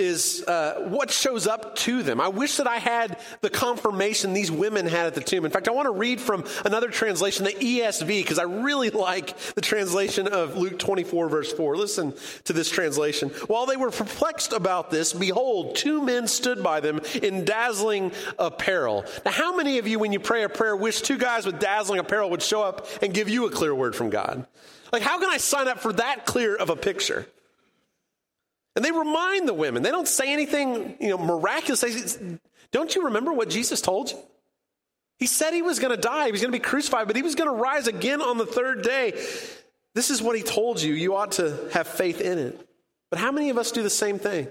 is 0.00 0.42
uh, 0.48 0.86
what 0.88 1.10
shows 1.10 1.46
up 1.46 1.76
to 1.76 2.02
them. 2.02 2.20
I 2.20 2.28
wish 2.28 2.56
that 2.56 2.66
I 2.66 2.78
had 2.78 3.20
the 3.42 3.50
confirmation 3.50 4.32
these 4.32 4.50
women 4.50 4.86
had 4.86 5.06
at 5.06 5.14
the 5.14 5.20
tomb. 5.20 5.44
In 5.44 5.50
fact, 5.50 5.68
I 5.68 5.72
want 5.72 5.86
to 5.86 5.92
read 5.92 6.20
from 6.20 6.44
another 6.64 6.88
translation, 6.88 7.44
the 7.44 7.52
ESV, 7.52 8.06
because 8.06 8.38
I 8.38 8.44
really 8.44 8.90
like 8.90 9.36
the 9.54 9.60
translation 9.60 10.26
of 10.26 10.56
Luke 10.56 10.78
24, 10.78 11.28
verse 11.28 11.52
4. 11.52 11.76
Listen 11.76 12.14
to 12.44 12.52
this 12.52 12.70
translation. 12.70 13.28
While 13.46 13.66
they 13.66 13.76
were 13.76 13.90
perplexed 13.90 14.52
about 14.52 14.90
this, 14.90 15.12
behold, 15.12 15.76
two 15.76 16.02
men 16.02 16.26
stood 16.26 16.62
by 16.62 16.80
them 16.80 17.00
in 17.22 17.44
dazzling 17.44 18.12
apparel. 18.38 19.04
Now, 19.24 19.32
how 19.32 19.54
many 19.54 19.78
of 19.78 19.86
you, 19.86 19.98
when 19.98 20.12
you 20.12 20.20
pray 20.20 20.42
a 20.44 20.48
prayer, 20.48 20.74
wish 20.74 21.02
two 21.02 21.18
guys 21.18 21.44
with 21.44 21.60
dazzling 21.60 22.00
apparel 22.00 22.30
would 22.30 22.42
show 22.42 22.62
up 22.62 22.86
and 23.02 23.12
give 23.12 23.28
you 23.28 23.46
a 23.46 23.50
clear 23.50 23.74
word 23.74 23.94
from 23.94 24.08
God? 24.08 24.46
Like, 24.92 25.02
how 25.02 25.20
can 25.20 25.30
I 25.30 25.36
sign 25.36 25.68
up 25.68 25.78
for 25.78 25.92
that 25.92 26.24
clear 26.26 26.56
of 26.56 26.70
a 26.70 26.76
picture? 26.76 27.26
And 28.76 28.84
they 28.84 28.92
remind 28.92 29.48
the 29.48 29.54
women. 29.54 29.82
They 29.82 29.90
don't 29.90 30.08
say 30.08 30.32
anything, 30.32 30.96
you 31.00 31.08
know, 31.08 31.18
miraculous. 31.18 31.80
They, 31.80 32.38
don't 32.72 32.94
you 32.94 33.06
remember 33.06 33.32
what 33.32 33.50
Jesus 33.50 33.80
told 33.80 34.10
you? 34.10 34.18
He 35.18 35.26
said 35.26 35.52
he 35.52 35.62
was 35.62 35.78
going 35.78 35.94
to 35.94 36.00
die, 36.00 36.26
he 36.26 36.32
was 36.32 36.40
going 36.40 36.52
to 36.52 36.58
be 36.58 36.64
crucified, 36.64 37.06
but 37.06 37.14
he 37.14 37.22
was 37.22 37.34
going 37.34 37.50
to 37.50 37.56
rise 37.56 37.86
again 37.86 38.22
on 38.22 38.38
the 38.38 38.46
third 38.46 38.82
day. 38.82 39.10
This 39.94 40.08
is 40.08 40.22
what 40.22 40.36
he 40.36 40.42
told 40.42 40.80
you. 40.80 40.94
You 40.94 41.16
ought 41.16 41.32
to 41.32 41.68
have 41.72 41.86
faith 41.86 42.20
in 42.20 42.38
it. 42.38 42.68
But 43.10 43.18
how 43.18 43.32
many 43.32 43.50
of 43.50 43.58
us 43.58 43.72
do 43.72 43.82
the 43.82 43.90
same 43.90 44.18
thing? 44.18 44.48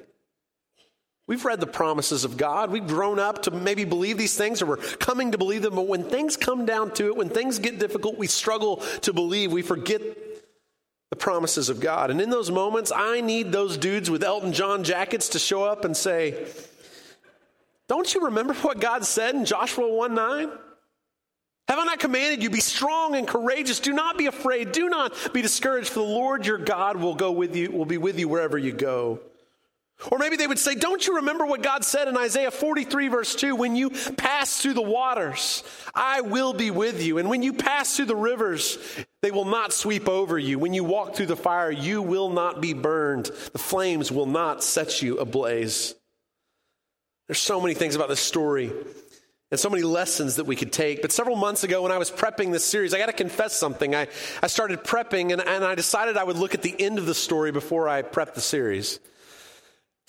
We've 1.27 1.45
read 1.45 1.59
the 1.59 1.67
promises 1.67 2.25
of 2.25 2.37
God. 2.37 2.71
We've 2.71 2.85
grown 2.85 3.19
up 3.19 3.43
to 3.43 3.51
maybe 3.51 3.85
believe 3.85 4.17
these 4.17 4.35
things 4.35 4.61
or 4.61 4.65
we're 4.65 4.77
coming 4.77 5.31
to 5.31 5.37
believe 5.37 5.61
them. 5.61 5.75
But 5.75 5.87
when 5.87 6.03
things 6.03 6.35
come 6.35 6.65
down 6.65 6.91
to 6.95 7.05
it, 7.05 7.15
when 7.15 7.29
things 7.29 7.59
get 7.59 7.79
difficult, 7.79 8.17
we 8.17 8.27
struggle 8.27 8.77
to 9.01 9.13
believe. 9.13 9.51
We 9.51 9.61
forget 9.61 10.01
the 11.09 11.15
promises 11.15 11.69
of 11.69 11.79
God. 11.79 12.11
And 12.11 12.21
in 12.21 12.29
those 12.29 12.51
moments, 12.51 12.91
I 12.95 13.21
need 13.21 13.51
those 13.51 13.77
dudes 13.77 14.09
with 14.09 14.23
Elton 14.23 14.53
John 14.53 14.83
jackets 14.83 15.29
to 15.29 15.39
show 15.39 15.63
up 15.63 15.85
and 15.85 15.97
say, 15.97 16.47
Don't 17.87 18.13
you 18.13 18.25
remember 18.25 18.53
what 18.55 18.79
God 18.79 19.05
said 19.05 19.35
in 19.35 19.45
Joshua 19.45 19.91
1 19.91 20.13
9? 20.13 20.51
Have 21.67 21.77
I 21.77 21.83
not 21.83 21.99
commanded 21.99 22.41
you? 22.41 22.49
Be 22.49 22.61
strong 22.61 23.15
and 23.15 23.27
courageous. 23.27 23.79
Do 23.79 23.93
not 23.93 24.17
be 24.17 24.25
afraid. 24.25 24.71
Do 24.71 24.89
not 24.89 25.33
be 25.33 25.43
discouraged, 25.43 25.89
for 25.89 25.99
the 25.99 26.05
Lord 26.05 26.45
your 26.45 26.57
God 26.57 26.97
will 26.97 27.13
go 27.13 27.31
with 27.31 27.55
you, 27.55 27.71
will 27.71 27.85
be 27.85 27.99
with 27.99 28.17
you 28.17 28.27
wherever 28.27 28.57
you 28.57 28.71
go. 28.71 29.19
Or 30.11 30.17
maybe 30.17 30.37
they 30.37 30.47
would 30.47 30.59
say, 30.59 30.75
Don't 30.75 31.05
you 31.05 31.17
remember 31.17 31.45
what 31.45 31.61
God 31.61 31.83
said 31.83 32.07
in 32.07 32.15
Isaiah 32.15 32.51
43, 32.51 33.09
verse 33.09 33.35
2? 33.35 33.55
When 33.55 33.75
you 33.75 33.89
pass 33.89 34.61
through 34.61 34.73
the 34.73 34.81
waters, 34.81 35.63
I 35.93 36.21
will 36.21 36.53
be 36.53 36.71
with 36.71 37.03
you. 37.03 37.17
And 37.17 37.29
when 37.29 37.43
you 37.43 37.51
pass 37.51 37.95
through 37.95 38.05
the 38.05 38.15
rivers, 38.15 38.77
they 39.21 39.31
will 39.31 39.45
not 39.45 39.73
sweep 39.73 40.07
over 40.07 40.39
you. 40.39 40.57
When 40.57 40.73
you 40.73 40.85
walk 40.85 41.15
through 41.15 41.25
the 41.25 41.35
fire, 41.35 41.69
you 41.69 42.01
will 42.01 42.29
not 42.29 42.61
be 42.61 42.73
burned. 42.73 43.25
The 43.25 43.59
flames 43.59 44.09
will 44.11 44.25
not 44.25 44.63
set 44.63 45.01
you 45.01 45.17
ablaze. 45.17 45.95
There's 47.27 47.39
so 47.39 47.59
many 47.59 47.73
things 47.73 47.95
about 47.95 48.07
this 48.07 48.21
story 48.21 48.71
and 49.51 49.59
so 49.59 49.69
many 49.69 49.83
lessons 49.83 50.37
that 50.37 50.45
we 50.45 50.55
could 50.55 50.71
take. 50.71 51.01
But 51.01 51.11
several 51.11 51.35
months 51.35 51.63
ago, 51.63 51.83
when 51.83 51.91
I 51.91 51.97
was 51.97 52.09
prepping 52.09 52.51
this 52.51 52.65
series, 52.65 52.93
I 52.93 52.99
got 52.99 53.07
to 53.07 53.13
confess 53.13 53.55
something. 53.55 53.95
I, 53.95 54.07
I 54.41 54.47
started 54.47 54.83
prepping, 54.83 55.33
and, 55.33 55.41
and 55.41 55.63
I 55.63 55.75
decided 55.75 56.15
I 56.17 56.23
would 56.23 56.37
look 56.37 56.53
at 56.53 56.61
the 56.61 56.75
end 56.79 56.99
of 56.99 57.05
the 57.05 57.13
story 57.13 57.51
before 57.51 57.89
I 57.89 58.01
prepped 58.01 58.35
the 58.35 58.41
series. 58.41 58.99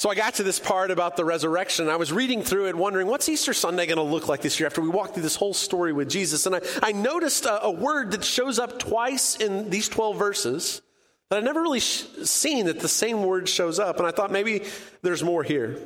So 0.00 0.08
I 0.08 0.14
got 0.14 0.32
to 0.36 0.42
this 0.42 0.58
part 0.58 0.90
about 0.90 1.18
the 1.18 1.26
resurrection. 1.26 1.90
I 1.90 1.96
was 1.96 2.10
reading 2.10 2.40
through 2.40 2.68
it, 2.68 2.74
wondering 2.74 3.06
what's 3.06 3.28
Easter 3.28 3.52
Sunday 3.52 3.84
going 3.84 3.98
to 3.98 4.02
look 4.02 4.28
like 4.28 4.40
this 4.40 4.58
year 4.58 4.66
after 4.66 4.80
we 4.80 4.88
walk 4.88 5.12
through 5.12 5.24
this 5.24 5.36
whole 5.36 5.52
story 5.52 5.92
with 5.92 6.08
Jesus. 6.08 6.46
And 6.46 6.56
I, 6.56 6.62
I 6.82 6.92
noticed 6.92 7.44
a, 7.44 7.64
a, 7.64 7.70
word 7.70 8.12
that 8.12 8.24
shows 8.24 8.58
up 8.58 8.78
twice 8.78 9.36
in 9.36 9.68
these 9.68 9.90
12 9.90 10.16
verses 10.16 10.80
that 11.28 11.36
I'd 11.36 11.44
never 11.44 11.60
really 11.60 11.80
sh- 11.80 12.06
seen 12.24 12.64
that 12.64 12.80
the 12.80 12.88
same 12.88 13.24
word 13.24 13.46
shows 13.46 13.78
up. 13.78 13.98
And 13.98 14.06
I 14.06 14.10
thought 14.10 14.32
maybe 14.32 14.64
there's 15.02 15.22
more 15.22 15.42
here. 15.42 15.78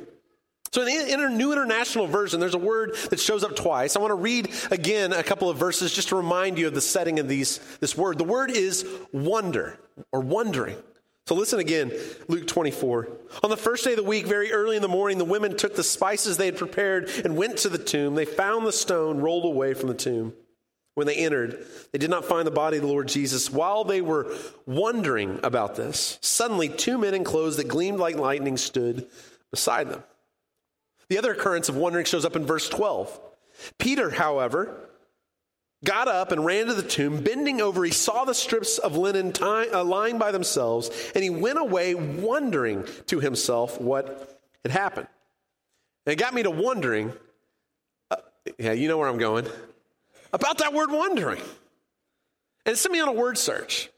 So 0.71 0.87
in 0.87 1.19
the 1.19 1.29
New 1.31 1.51
International 1.51 2.07
Version, 2.07 2.39
there's 2.39 2.53
a 2.53 2.57
word 2.57 2.95
that 3.09 3.19
shows 3.19 3.43
up 3.43 3.57
twice. 3.57 3.97
I 3.97 3.99
want 3.99 4.11
to 4.11 4.15
read 4.15 4.49
again 4.71 5.11
a 5.11 5.23
couple 5.23 5.49
of 5.49 5.57
verses 5.57 5.93
just 5.93 6.07
to 6.07 6.15
remind 6.15 6.57
you 6.57 6.67
of 6.67 6.73
the 6.73 6.79
setting 6.79 7.19
of 7.19 7.27
these, 7.27 7.59
this 7.81 7.97
word. 7.97 8.17
The 8.17 8.23
word 8.23 8.49
is 8.49 8.87
wonder 9.11 9.77
or 10.13 10.21
wondering. 10.21 10.77
So 11.27 11.33
listen 11.33 11.59
again, 11.59 11.91
Luke 12.27 12.45
24. 12.45 13.09
On 13.43 13.49
the 13.49 13.57
first 13.57 13.83
day 13.83 13.91
of 13.91 13.97
the 13.97 14.03
week, 14.03 14.27
very 14.27 14.51
early 14.51 14.75
in 14.75 14.83
the 14.83 14.87
morning, 14.87 15.17
the 15.17 15.25
women 15.25 15.57
took 15.57 15.75
the 15.75 15.83
spices 15.83 16.37
they 16.37 16.45
had 16.45 16.57
prepared 16.57 17.09
and 17.23 17.35
went 17.35 17.57
to 17.59 17.69
the 17.69 17.79
tomb. 17.79 18.13
They 18.13 18.25
found 18.25 18.65
the 18.65 18.71
stone 18.71 19.17
rolled 19.17 19.45
away 19.45 19.73
from 19.73 19.87
the 19.87 19.95
tomb. 19.95 20.33
When 20.93 21.07
they 21.07 21.15
entered, 21.15 21.65
they 21.91 21.97
did 21.97 22.11
not 22.11 22.25
find 22.25 22.45
the 22.45 22.51
body 22.51 22.77
of 22.77 22.83
the 22.83 22.89
Lord 22.89 23.07
Jesus. 23.07 23.51
While 23.51 23.83
they 23.83 24.01
were 24.01 24.33
wondering 24.67 25.39
about 25.43 25.75
this, 25.75 26.19
suddenly 26.21 26.69
two 26.69 26.99
men 26.99 27.15
in 27.15 27.23
clothes 27.23 27.57
that 27.57 27.67
gleamed 27.67 27.99
like 27.99 28.17
lightning 28.17 28.55
stood 28.55 29.07
beside 29.49 29.89
them. 29.89 30.03
The 31.09 31.17
other 31.17 31.33
occurrence 31.33 31.69
of 31.69 31.75
wondering 31.75 32.05
shows 32.05 32.23
up 32.23 32.35
in 32.35 32.45
verse 32.45 32.69
12. 32.69 33.19
Peter, 33.79 34.11
however, 34.11 34.89
got 35.83 36.07
up 36.07 36.31
and 36.31 36.45
ran 36.45 36.67
to 36.67 36.73
the 36.73 36.83
tomb. 36.83 37.21
Bending 37.23 37.61
over, 37.61 37.83
he 37.83 37.91
saw 37.91 38.25
the 38.25 38.33
strips 38.33 38.77
of 38.77 38.95
linen 38.95 39.33
uh, 39.41 39.83
lying 39.83 40.17
by 40.17 40.31
themselves, 40.31 40.89
and 41.13 41.23
he 41.23 41.29
went 41.29 41.59
away 41.59 41.95
wondering 41.95 42.85
to 43.07 43.19
himself 43.19 43.79
what 43.79 44.41
had 44.63 44.71
happened. 44.71 45.07
And 46.05 46.13
it 46.13 46.17
got 46.17 46.33
me 46.33 46.43
to 46.43 46.51
wondering 46.51 47.13
uh, 48.11 48.17
yeah, 48.57 48.73
you 48.73 48.87
know 48.87 48.97
where 48.97 49.09
I'm 49.09 49.17
going 49.17 49.47
about 50.33 50.59
that 50.59 50.73
word 50.73 50.91
wondering. 50.91 51.41
And 52.65 52.73
it 52.73 52.77
sent 52.77 52.93
me 52.93 52.99
on 52.99 53.07
a 53.07 53.13
word 53.13 53.37
search. 53.37 53.89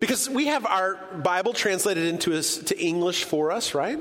Because 0.00 0.28
we 0.28 0.46
have 0.46 0.66
our 0.66 0.96
Bible 1.22 1.52
translated 1.52 2.04
into 2.04 2.40
to 2.42 2.80
English 2.80 3.24
for 3.24 3.52
us, 3.52 3.74
right? 3.74 4.00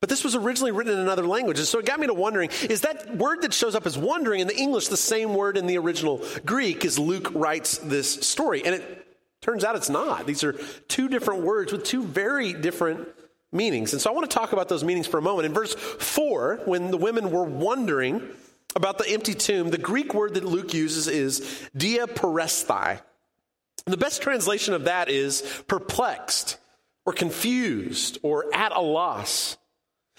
But 0.00 0.08
this 0.08 0.22
was 0.22 0.36
originally 0.36 0.70
written 0.70 0.92
in 0.92 1.00
another 1.00 1.26
language. 1.26 1.58
And 1.58 1.66
so 1.66 1.80
it 1.80 1.86
got 1.86 1.98
me 1.98 2.06
to 2.06 2.14
wondering 2.14 2.50
is 2.68 2.82
that 2.82 3.16
word 3.16 3.42
that 3.42 3.52
shows 3.52 3.74
up 3.74 3.84
as 3.84 3.98
wondering 3.98 4.40
in 4.40 4.46
the 4.46 4.56
English 4.56 4.88
the 4.88 4.96
same 4.96 5.34
word 5.34 5.56
in 5.56 5.66
the 5.66 5.78
original 5.78 6.24
Greek 6.46 6.84
as 6.84 6.98
Luke 6.98 7.30
writes 7.34 7.78
this 7.78 8.14
story? 8.14 8.64
And 8.64 8.76
it 8.76 9.06
turns 9.40 9.64
out 9.64 9.74
it's 9.74 9.90
not. 9.90 10.26
These 10.26 10.44
are 10.44 10.52
two 10.86 11.08
different 11.08 11.42
words 11.42 11.72
with 11.72 11.84
two 11.84 12.04
very 12.04 12.52
different 12.52 13.08
meanings. 13.50 13.92
And 13.92 14.00
so 14.00 14.10
I 14.10 14.12
want 14.12 14.30
to 14.30 14.34
talk 14.34 14.52
about 14.52 14.68
those 14.68 14.84
meanings 14.84 15.06
for 15.06 15.18
a 15.18 15.22
moment. 15.22 15.46
In 15.46 15.54
verse 15.54 15.74
4, 15.74 16.60
when 16.64 16.90
the 16.90 16.96
women 16.96 17.30
were 17.30 17.44
wondering 17.44 18.22
about 18.76 18.98
the 18.98 19.08
empty 19.08 19.34
tomb, 19.34 19.70
the 19.70 19.78
Greek 19.78 20.14
word 20.14 20.34
that 20.34 20.44
Luke 20.44 20.74
uses 20.74 21.08
is 21.08 21.68
diaperesthai. 21.76 23.00
And 23.86 23.92
the 23.92 23.96
best 23.96 24.22
translation 24.22 24.74
of 24.74 24.84
that 24.84 25.08
is 25.08 25.42
perplexed 25.66 26.58
or 27.06 27.12
confused 27.12 28.18
or 28.22 28.44
at 28.54 28.70
a 28.72 28.80
loss. 28.80 29.56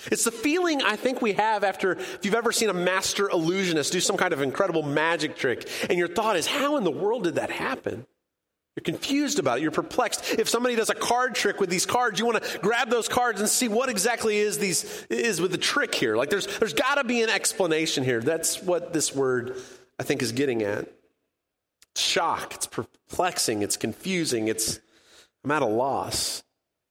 It's 0.08 0.24
the 0.24 0.32
feeling 0.32 0.82
I 0.82 0.96
think 0.96 1.22
we 1.22 1.34
have 1.34 1.64
after, 1.64 1.94
if 1.94 2.20
you've 2.24 2.36
ever 2.36 2.52
seen 2.52 2.70
a 2.70 2.74
master 2.74 3.30
illusionist 3.30 3.92
do 3.92 4.00
some 4.00 4.18
kind 4.18 4.34
of 4.34 4.42
incredible 4.42 4.84
magic 4.84 5.36
trick, 5.36 5.70
and 5.90 5.98
your 5.98 6.08
thought 6.08 6.38
is, 6.38 6.48
how 6.48 6.78
in 6.78 6.84
the 6.84 6.92
world 6.92 7.24
did 7.24 7.36
that 7.36 7.50
happen? 7.50 8.06
You're 8.76 8.84
confused 8.84 9.40
about 9.40 9.58
it. 9.58 9.62
You're 9.62 9.72
perplexed. 9.72 10.40
If 10.40 10.48
somebody 10.48 10.78
does 10.78 10.90
a 10.90 10.96
card 10.96 11.36
trick 11.36 11.60
with 11.60 11.70
these 11.70 11.86
cards, 11.86 12.18
you 12.18 12.26
want 12.26 12.42
to 12.42 12.60
grab 12.60 12.90
those 12.90 13.10
cards 13.10 13.42
and 13.42 13.50
see 13.50 13.68
what 13.68 13.90
exactly 13.90 14.38
is 14.38 14.58
these 14.58 15.06
is 15.10 15.42
with 15.42 15.52
the 15.52 15.58
trick 15.58 15.94
here. 15.94 16.16
Like 16.16 16.30
there's 16.30 16.48
there's 16.60 16.74
got 16.74 16.96
to 16.96 17.04
be 17.04 17.22
an 17.22 17.30
explanation 17.30 18.06
here. 18.06 18.22
That's 18.22 18.62
what 18.62 18.94
this 18.94 19.14
word 19.14 19.58
I 20.00 20.04
think 20.04 20.22
is 20.22 20.32
getting 20.32 20.62
at. 20.62 20.88
Shock. 21.98 22.56
It's 22.56 22.68
perplexing. 22.68 23.64
It's 23.64 23.76
confusing. 23.76 24.48
It's 24.48 24.80
I'm 25.44 25.52
at 25.52 25.62
a 25.62 25.66
loss. 25.66 26.44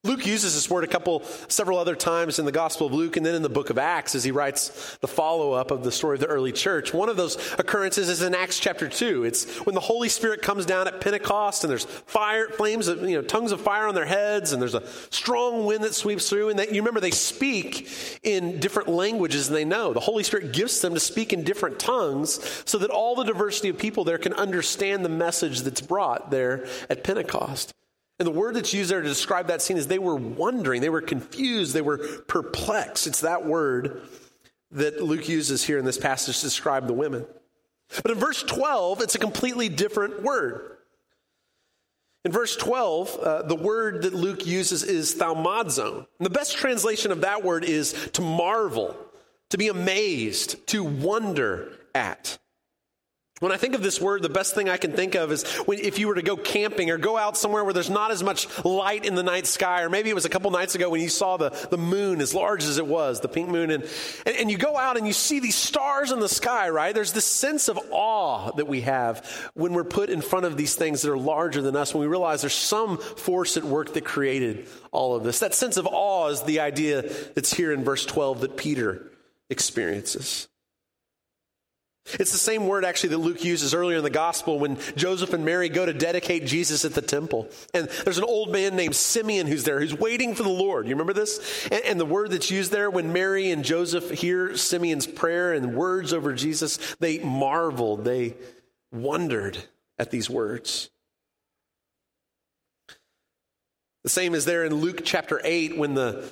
Luke 0.05 0.25
uses 0.25 0.53
this 0.53 0.69
word 0.69 0.85
a 0.85 0.87
couple, 0.87 1.23
several 1.49 1.77
other 1.77 1.93
times 1.93 2.39
in 2.39 2.45
the 2.45 2.53
Gospel 2.53 2.87
of 2.87 2.93
Luke 2.93 3.17
and 3.17 3.25
then 3.25 3.35
in 3.35 3.41
the 3.41 3.49
book 3.49 3.69
of 3.69 3.77
Acts 3.77 4.15
as 4.15 4.23
he 4.23 4.31
writes 4.31 4.97
the 5.01 5.09
follow 5.09 5.51
up 5.51 5.71
of 5.71 5.83
the 5.83 5.91
story 5.91 6.15
of 6.15 6.21
the 6.21 6.27
early 6.27 6.53
church. 6.53 6.93
One 6.93 7.09
of 7.09 7.17
those 7.17 7.35
occurrences 7.59 8.07
is 8.07 8.21
in 8.21 8.33
Acts 8.33 8.59
chapter 8.59 8.87
2. 8.87 9.25
It's 9.25 9.57
when 9.65 9.75
the 9.75 9.81
Holy 9.81 10.07
Spirit 10.07 10.41
comes 10.41 10.65
down 10.65 10.87
at 10.87 11.01
Pentecost 11.01 11.65
and 11.65 11.71
there's 11.71 11.83
fire, 11.83 12.47
flames, 12.47 12.87
of, 12.87 13.01
you 13.01 13.17
know, 13.17 13.21
tongues 13.21 13.51
of 13.51 13.59
fire 13.59 13.87
on 13.87 13.95
their 13.95 14.05
heads 14.05 14.53
and 14.53 14.61
there's 14.61 14.73
a 14.73 14.87
strong 15.09 15.65
wind 15.65 15.83
that 15.83 15.93
sweeps 15.93 16.29
through. 16.29 16.47
And 16.47 16.59
that, 16.59 16.73
you 16.73 16.81
remember 16.81 17.01
they 17.01 17.11
speak 17.11 17.89
in 18.23 18.61
different 18.61 18.87
languages 18.87 19.49
than 19.49 19.55
they 19.55 19.65
know. 19.65 19.91
The 19.91 19.99
Holy 19.99 20.23
Spirit 20.23 20.53
gifts 20.53 20.79
them 20.79 20.93
to 20.93 20.99
speak 21.01 21.33
in 21.33 21.43
different 21.43 21.77
tongues 21.77 22.63
so 22.63 22.77
that 22.77 22.89
all 22.89 23.15
the 23.15 23.25
diversity 23.25 23.67
of 23.67 23.77
people 23.77 24.05
there 24.05 24.17
can 24.17 24.31
understand 24.31 25.03
the 25.03 25.09
message 25.09 25.63
that's 25.63 25.81
brought 25.81 26.31
there 26.31 26.67
at 26.89 27.03
Pentecost. 27.03 27.73
And 28.19 28.27
the 28.27 28.31
word 28.31 28.55
that's 28.55 28.73
used 28.73 28.91
there 28.91 29.01
to 29.01 29.07
describe 29.07 29.47
that 29.47 29.61
scene 29.61 29.77
is 29.77 29.87
they 29.87 29.97
were 29.97 30.15
wondering, 30.15 30.81
they 30.81 30.89
were 30.89 31.01
confused, 31.01 31.73
they 31.73 31.81
were 31.81 31.97
perplexed. 32.27 33.07
It's 33.07 33.21
that 33.21 33.45
word 33.45 34.01
that 34.71 35.01
Luke 35.01 35.29
uses 35.29 35.63
here 35.63 35.77
in 35.77 35.85
this 35.85 35.97
passage 35.97 36.37
to 36.39 36.45
describe 36.45 36.85
the 36.87 36.93
women. 36.93 37.25
But 38.03 38.11
in 38.11 38.17
verse 38.19 38.43
12, 38.43 39.01
it's 39.01 39.15
a 39.15 39.19
completely 39.19 39.69
different 39.69 40.21
word. 40.21 40.77
In 42.25 42.31
verse 42.33 42.57
12, 42.57 43.15
uh, 43.15 43.41
the 43.43 43.55
word 43.55 44.03
that 44.03 44.13
Luke 44.13 44.45
uses 44.45 44.83
is 44.83 45.15
thaumazo. 45.15 46.05
And 46.19 46.25
the 46.25 46.29
best 46.29 46.57
translation 46.57 47.11
of 47.11 47.21
that 47.21 47.43
word 47.43 47.63
is 47.63 47.93
to 48.13 48.21
marvel, 48.21 48.95
to 49.49 49.57
be 49.57 49.69
amazed, 49.69 50.67
to 50.67 50.83
wonder 50.83 51.71
at. 51.95 52.37
When 53.39 53.53
I 53.53 53.57
think 53.57 53.73
of 53.73 53.81
this 53.81 54.01
word, 54.01 54.21
the 54.21 54.27
best 54.27 54.53
thing 54.53 54.67
I 54.67 54.75
can 54.75 54.91
think 54.91 55.15
of 55.15 55.31
is 55.31 55.47
when, 55.59 55.79
if 55.79 55.97
you 55.97 56.09
were 56.09 56.15
to 56.15 56.21
go 56.21 56.35
camping 56.35 56.91
or 56.91 56.97
go 56.97 57.17
out 57.17 57.37
somewhere 57.37 57.63
where 57.63 57.73
there's 57.73 57.89
not 57.89 58.11
as 58.11 58.21
much 58.21 58.47
light 58.65 59.05
in 59.05 59.15
the 59.15 59.23
night 59.23 59.47
sky, 59.47 59.83
or 59.83 59.89
maybe 59.89 60.09
it 60.09 60.13
was 60.13 60.25
a 60.25 60.29
couple 60.29 60.51
nights 60.51 60.75
ago 60.75 60.89
when 60.89 60.99
you 60.99 61.07
saw 61.07 61.37
the, 61.37 61.49
the 61.71 61.77
moon 61.77 62.19
as 62.19 62.33
large 62.33 62.65
as 62.65 62.77
it 62.77 62.85
was, 62.85 63.21
the 63.21 63.29
pink 63.29 63.47
moon, 63.47 63.71
and, 63.71 63.83
and, 64.25 64.35
and 64.35 64.51
you 64.51 64.57
go 64.57 64.77
out 64.77 64.97
and 64.97 65.07
you 65.07 65.13
see 65.13 65.39
these 65.39 65.55
stars 65.55 66.11
in 66.11 66.19
the 66.19 66.27
sky, 66.27 66.69
right? 66.69 66.93
There's 66.93 67.13
this 67.13 67.25
sense 67.25 67.69
of 67.69 67.79
awe 67.91 68.51
that 68.57 68.67
we 68.67 68.81
have 68.81 69.25
when 69.53 69.73
we're 69.73 69.85
put 69.85 70.09
in 70.09 70.21
front 70.21 70.45
of 70.45 70.57
these 70.57 70.75
things 70.75 71.01
that 71.03 71.11
are 71.11 71.17
larger 71.17 71.61
than 71.61 71.77
us, 71.77 71.93
when 71.93 72.01
we 72.01 72.07
realize 72.07 72.41
there's 72.41 72.53
some 72.53 72.97
force 72.97 73.55
at 73.55 73.63
work 73.63 73.93
that 73.93 74.03
created 74.03 74.67
all 74.91 75.15
of 75.15 75.23
this. 75.23 75.39
That 75.39 75.53
sense 75.53 75.77
of 75.77 75.87
awe 75.87 76.27
is 76.27 76.43
the 76.43 76.59
idea 76.59 77.03
that's 77.35 77.53
here 77.53 77.71
in 77.71 77.85
verse 77.85 78.05
12 78.05 78.41
that 78.41 78.57
Peter 78.57 79.09
experiences. 79.49 80.49
It's 82.13 82.31
the 82.31 82.37
same 82.37 82.65
word 82.65 82.85
actually 82.85 83.09
that 83.09 83.17
Luke 83.19 83.43
uses 83.43 83.73
earlier 83.73 83.97
in 83.97 84.03
the 84.03 84.09
gospel 84.09 84.59
when 84.59 84.77
Joseph 84.95 85.33
and 85.33 85.45
Mary 85.45 85.69
go 85.69 85.85
to 85.85 85.93
dedicate 85.93 86.45
Jesus 86.45 86.85
at 86.85 86.93
the 86.93 87.01
temple. 87.01 87.49
And 87.73 87.87
there's 88.05 88.17
an 88.17 88.23
old 88.23 88.51
man 88.51 88.75
named 88.75 88.95
Simeon 88.95 89.47
who's 89.47 89.63
there, 89.63 89.79
who's 89.79 89.93
waiting 89.93 90.35
for 90.35 90.43
the 90.43 90.49
Lord. 90.49 90.87
You 90.87 90.95
remember 90.95 91.13
this? 91.13 91.67
And, 91.71 91.83
and 91.85 91.99
the 91.99 92.05
word 92.05 92.31
that's 92.31 92.49
used 92.49 92.71
there 92.71 92.89
when 92.89 93.13
Mary 93.13 93.51
and 93.51 93.63
Joseph 93.63 94.09
hear 94.11 94.55
Simeon's 94.55 95.07
prayer 95.07 95.53
and 95.53 95.75
words 95.75 96.13
over 96.13 96.33
Jesus, 96.33 96.77
they 96.99 97.19
marveled, 97.19 98.05
they 98.05 98.35
wondered 98.91 99.57
at 99.97 100.11
these 100.11 100.29
words. 100.29 100.89
The 104.03 104.09
same 104.09 104.33
is 104.33 104.45
there 104.45 104.63
in 104.63 104.73
Luke 104.73 105.01
chapter 105.03 105.41
8 105.43 105.77
when 105.77 105.93
the 105.93 106.29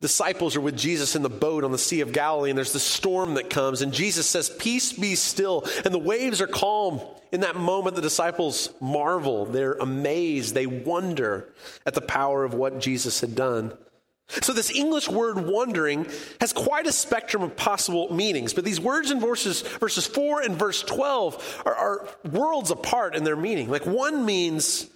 disciples 0.00 0.56
are 0.56 0.60
with 0.60 0.76
Jesus 0.76 1.14
in 1.14 1.22
the 1.22 1.28
boat 1.28 1.64
on 1.64 1.72
the 1.72 1.78
Sea 1.78 2.00
of 2.00 2.12
Galilee, 2.12 2.50
and 2.50 2.56
there's 2.56 2.72
the 2.72 2.80
storm 2.80 3.34
that 3.34 3.50
comes, 3.50 3.82
and 3.82 3.92
Jesus 3.92 4.26
says, 4.26 4.50
Peace 4.58 4.92
be 4.92 5.14
still. 5.14 5.64
And 5.84 5.94
the 5.94 5.98
waves 5.98 6.40
are 6.40 6.46
calm. 6.46 7.00
In 7.32 7.42
that 7.42 7.54
moment, 7.54 7.94
the 7.94 8.02
disciples 8.02 8.70
marvel. 8.80 9.44
They're 9.46 9.74
amazed. 9.74 10.54
They 10.54 10.66
wonder 10.66 11.52
at 11.86 11.94
the 11.94 12.00
power 12.00 12.44
of 12.44 12.54
what 12.54 12.80
Jesus 12.80 13.20
had 13.20 13.36
done. 13.36 13.72
So, 14.42 14.52
this 14.52 14.70
English 14.70 15.08
word 15.08 15.44
wondering 15.46 16.06
has 16.40 16.52
quite 16.52 16.86
a 16.86 16.92
spectrum 16.92 17.42
of 17.42 17.56
possible 17.56 18.14
meanings, 18.14 18.54
but 18.54 18.64
these 18.64 18.80
words 18.80 19.10
in 19.10 19.18
verses, 19.18 19.62
verses 19.62 20.06
4 20.06 20.42
and 20.42 20.56
verse 20.56 20.82
12 20.82 21.62
are, 21.66 21.74
are 21.74 22.08
worlds 22.30 22.70
apart 22.70 23.16
in 23.16 23.24
their 23.24 23.36
meaning. 23.36 23.68
Like, 23.68 23.86
one 23.86 24.24
means, 24.24 24.88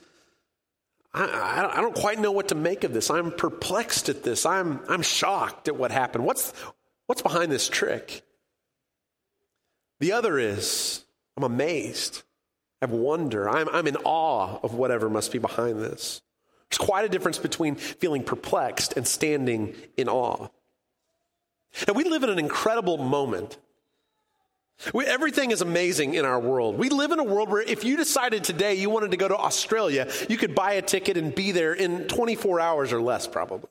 I, 1.14 1.70
I, 1.76 1.80
don't 1.80 1.94
quite 1.94 2.18
know 2.18 2.32
what 2.32 2.48
to 2.48 2.56
make 2.56 2.82
of 2.82 2.92
this. 2.92 3.08
I'm 3.08 3.30
perplexed 3.30 4.08
at 4.08 4.24
this. 4.24 4.44
I'm, 4.44 4.80
I'm 4.88 5.02
shocked 5.02 5.68
at 5.68 5.76
what 5.76 5.92
happened. 5.92 6.24
What's, 6.24 6.52
what's 7.06 7.22
behind 7.22 7.52
this 7.52 7.68
trick? 7.68 8.22
The 10.00 10.12
other 10.12 10.38
is, 10.38 11.04
I'm 11.36 11.44
amazed. 11.44 12.24
I 12.82 12.86
have 12.86 12.90
wonder. 12.90 13.48
I'm, 13.48 13.68
I'm 13.68 13.86
in 13.86 13.96
awe 13.98 14.58
of 14.62 14.74
whatever 14.74 15.08
must 15.08 15.30
be 15.30 15.38
behind 15.38 15.80
this. 15.80 16.20
There's 16.68 16.78
quite 16.84 17.04
a 17.04 17.08
difference 17.08 17.38
between 17.38 17.76
feeling 17.76 18.24
perplexed 18.24 18.94
and 18.96 19.06
standing 19.06 19.76
in 19.96 20.08
awe. 20.08 20.48
And 21.86 21.96
we 21.96 22.04
live 22.04 22.24
in 22.24 22.30
an 22.30 22.40
incredible 22.40 22.98
moment. 22.98 23.56
We, 24.92 25.06
everything 25.06 25.50
is 25.50 25.60
amazing 25.60 26.14
in 26.14 26.24
our 26.24 26.38
world. 26.38 26.76
We 26.76 26.88
live 26.88 27.12
in 27.12 27.18
a 27.18 27.24
world 27.24 27.48
where 27.48 27.62
if 27.62 27.84
you 27.84 27.96
decided 27.96 28.44
today 28.44 28.74
you 28.74 28.90
wanted 28.90 29.12
to 29.12 29.16
go 29.16 29.28
to 29.28 29.36
Australia, 29.36 30.10
you 30.28 30.36
could 30.36 30.54
buy 30.54 30.72
a 30.72 30.82
ticket 30.82 31.16
and 31.16 31.34
be 31.34 31.52
there 31.52 31.72
in 31.72 32.06
24 32.08 32.60
hours 32.60 32.92
or 32.92 33.00
less, 33.00 33.26
probably. 33.26 33.70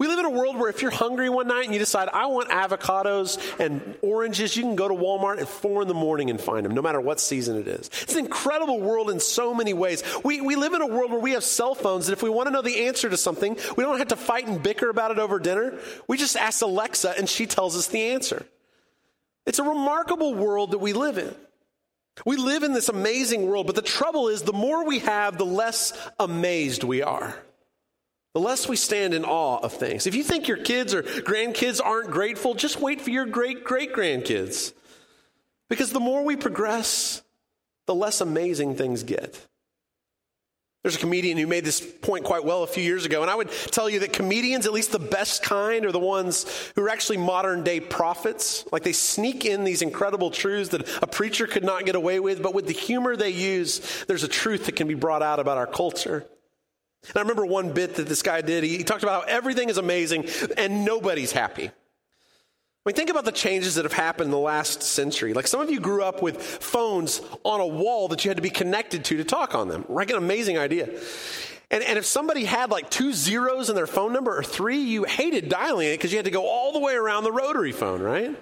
We 0.00 0.08
live 0.08 0.18
in 0.18 0.24
a 0.24 0.30
world 0.30 0.56
where 0.56 0.68
if 0.68 0.82
you're 0.82 0.90
hungry 0.90 1.30
one 1.30 1.46
night 1.46 1.64
and 1.64 1.72
you 1.72 1.78
decide, 1.78 2.08
I 2.12 2.26
want 2.26 2.50
avocados 2.50 3.38
and 3.60 3.94
oranges, 4.02 4.56
you 4.56 4.64
can 4.64 4.74
go 4.74 4.88
to 4.88 4.94
Walmart 4.94 5.40
at 5.40 5.48
four 5.48 5.82
in 5.82 5.88
the 5.88 5.94
morning 5.94 6.28
and 6.28 6.40
find 6.40 6.66
them, 6.66 6.74
no 6.74 6.82
matter 6.82 7.00
what 7.00 7.20
season 7.20 7.56
it 7.56 7.68
is. 7.68 7.88
It's 8.02 8.14
an 8.14 8.24
incredible 8.24 8.80
world 8.80 9.10
in 9.10 9.20
so 9.20 9.54
many 9.54 9.74
ways. 9.74 10.02
We, 10.24 10.40
we 10.40 10.56
live 10.56 10.72
in 10.72 10.82
a 10.82 10.86
world 10.88 11.12
where 11.12 11.20
we 11.20 11.32
have 11.32 11.44
cell 11.44 11.76
phones, 11.76 12.08
and 12.08 12.12
if 12.12 12.22
we 12.22 12.28
want 12.28 12.48
to 12.48 12.50
know 12.50 12.62
the 12.62 12.86
answer 12.86 13.08
to 13.08 13.16
something, 13.16 13.56
we 13.76 13.84
don't 13.84 13.98
have 13.98 14.08
to 14.08 14.16
fight 14.16 14.48
and 14.48 14.60
bicker 14.60 14.90
about 14.90 15.12
it 15.12 15.20
over 15.20 15.38
dinner. 15.38 15.78
We 16.08 16.16
just 16.16 16.36
ask 16.36 16.62
Alexa, 16.62 17.14
and 17.16 17.28
she 17.28 17.46
tells 17.46 17.76
us 17.76 17.86
the 17.86 18.08
answer. 18.08 18.44
It's 19.46 19.58
a 19.58 19.64
remarkable 19.64 20.34
world 20.34 20.72
that 20.72 20.78
we 20.78 20.92
live 20.92 21.18
in. 21.18 21.34
We 22.24 22.36
live 22.36 22.62
in 22.62 22.72
this 22.72 22.88
amazing 22.88 23.46
world, 23.46 23.66
but 23.66 23.76
the 23.76 23.82
trouble 23.82 24.28
is, 24.28 24.42
the 24.42 24.52
more 24.52 24.84
we 24.84 25.00
have, 25.00 25.38
the 25.38 25.46
less 25.46 25.92
amazed 26.18 26.82
we 26.82 27.02
are 27.02 27.36
the 28.36 28.40
less 28.40 28.68
we 28.68 28.76
stand 28.76 29.14
in 29.14 29.24
awe 29.24 29.56
of 29.62 29.72
things. 29.72 30.06
If 30.06 30.14
you 30.14 30.22
think 30.22 30.46
your 30.46 30.58
kids 30.58 30.92
or 30.92 31.02
grandkids 31.02 31.80
aren't 31.82 32.10
grateful, 32.10 32.52
just 32.52 32.78
wait 32.78 33.00
for 33.00 33.08
your 33.08 33.24
great 33.24 33.64
great 33.64 33.94
grandkids. 33.94 34.74
Because 35.70 35.90
the 35.90 36.00
more 36.00 36.22
we 36.22 36.36
progress, 36.36 37.22
the 37.86 37.94
less 37.94 38.20
amazing 38.20 38.76
things 38.76 39.04
get. 39.04 39.40
There's 40.86 40.94
a 40.94 41.00
comedian 41.00 41.36
who 41.36 41.48
made 41.48 41.64
this 41.64 41.80
point 41.80 42.24
quite 42.24 42.44
well 42.44 42.62
a 42.62 42.66
few 42.68 42.84
years 42.84 43.04
ago, 43.04 43.22
and 43.22 43.28
I 43.28 43.34
would 43.34 43.50
tell 43.50 43.90
you 43.90 43.98
that 43.98 44.12
comedians, 44.12 44.66
at 44.66 44.72
least 44.72 44.92
the 44.92 45.00
best 45.00 45.42
kind, 45.42 45.84
are 45.84 45.90
the 45.90 45.98
ones 45.98 46.46
who 46.76 46.84
are 46.84 46.88
actually 46.88 47.16
modern 47.16 47.64
day 47.64 47.80
prophets. 47.80 48.64
Like 48.70 48.84
they 48.84 48.92
sneak 48.92 49.44
in 49.44 49.64
these 49.64 49.82
incredible 49.82 50.30
truths 50.30 50.68
that 50.68 50.88
a 51.02 51.08
preacher 51.08 51.48
could 51.48 51.64
not 51.64 51.86
get 51.86 51.96
away 51.96 52.20
with, 52.20 52.40
but 52.40 52.54
with 52.54 52.68
the 52.68 52.72
humor 52.72 53.16
they 53.16 53.30
use, 53.30 54.04
there's 54.04 54.22
a 54.22 54.28
truth 54.28 54.66
that 54.66 54.76
can 54.76 54.86
be 54.86 54.94
brought 54.94 55.24
out 55.24 55.40
about 55.40 55.58
our 55.58 55.66
culture. 55.66 56.24
And 57.08 57.16
I 57.16 57.20
remember 57.22 57.44
one 57.44 57.72
bit 57.72 57.96
that 57.96 58.06
this 58.06 58.22
guy 58.22 58.40
did. 58.40 58.62
He, 58.62 58.84
talked 58.84 59.02
about 59.02 59.24
how 59.24 59.28
everything 59.28 59.68
is 59.68 59.78
amazing 59.78 60.28
and 60.56 60.84
nobody's 60.84 61.32
happy. 61.32 61.72
I 62.86 62.90
mean, 62.90 62.94
think 62.94 63.10
about 63.10 63.24
the 63.24 63.32
changes 63.32 63.74
that 63.74 63.84
have 63.84 63.92
happened 63.92 64.26
in 64.26 64.30
the 64.30 64.38
last 64.38 64.80
century. 64.80 65.32
Like 65.32 65.48
some 65.48 65.60
of 65.60 65.68
you 65.68 65.80
grew 65.80 66.04
up 66.04 66.22
with 66.22 66.40
phones 66.40 67.20
on 67.42 67.58
a 67.58 67.66
wall 67.66 68.06
that 68.08 68.24
you 68.24 68.30
had 68.30 68.36
to 68.36 68.42
be 68.42 68.50
connected 68.50 69.04
to 69.06 69.16
to 69.16 69.24
talk 69.24 69.56
on 69.56 69.66
them. 69.66 69.84
Like 69.88 70.10
an 70.10 70.16
amazing 70.16 70.56
idea. 70.56 70.88
And, 71.68 71.82
and 71.82 71.98
if 71.98 72.06
somebody 72.06 72.44
had 72.44 72.70
like 72.70 72.88
two 72.88 73.12
zeros 73.12 73.70
in 73.70 73.74
their 73.74 73.88
phone 73.88 74.12
number 74.12 74.38
or 74.38 74.44
three, 74.44 74.78
you 74.78 75.02
hated 75.02 75.48
dialing 75.48 75.88
it 75.88 75.94
because 75.94 76.12
you 76.12 76.18
had 76.18 76.26
to 76.26 76.30
go 76.30 76.46
all 76.46 76.72
the 76.72 76.78
way 76.78 76.94
around 76.94 77.24
the 77.24 77.32
rotary 77.32 77.72
phone, 77.72 78.00
right? 78.00 78.36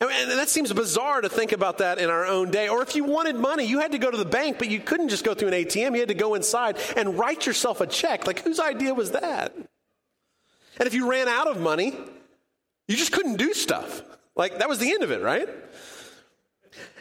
And 0.00 0.30
that 0.30 0.48
seems 0.48 0.72
bizarre 0.72 1.20
to 1.20 1.28
think 1.28 1.50
about 1.50 1.78
that 1.78 1.98
in 1.98 2.10
our 2.10 2.24
own 2.24 2.52
day. 2.52 2.68
Or 2.68 2.80
if 2.80 2.94
you 2.94 3.02
wanted 3.02 3.34
money, 3.34 3.64
you 3.64 3.80
had 3.80 3.90
to 3.90 3.98
go 3.98 4.08
to 4.08 4.16
the 4.16 4.24
bank, 4.24 4.58
but 4.58 4.68
you 4.68 4.78
couldn't 4.78 5.08
just 5.08 5.24
go 5.24 5.34
through 5.34 5.48
an 5.48 5.54
ATM. 5.54 5.94
You 5.94 6.00
had 6.00 6.08
to 6.08 6.14
go 6.14 6.34
inside 6.34 6.78
and 6.96 7.18
write 7.18 7.44
yourself 7.44 7.80
a 7.80 7.88
check. 7.88 8.24
Like, 8.24 8.40
whose 8.40 8.60
idea 8.60 8.94
was 8.94 9.12
that? 9.12 9.52
And 9.56 10.86
if 10.86 10.94
you 10.94 11.10
ran 11.10 11.26
out 11.26 11.48
of 11.48 11.58
money, 11.58 11.96
you 12.88 12.96
just 12.96 13.12
couldn't 13.12 13.36
do 13.36 13.54
stuff. 13.54 14.02
Like, 14.36 14.58
that 14.58 14.68
was 14.68 14.78
the 14.78 14.90
end 14.90 15.02
of 15.02 15.10
it, 15.10 15.22
right? 15.22 15.48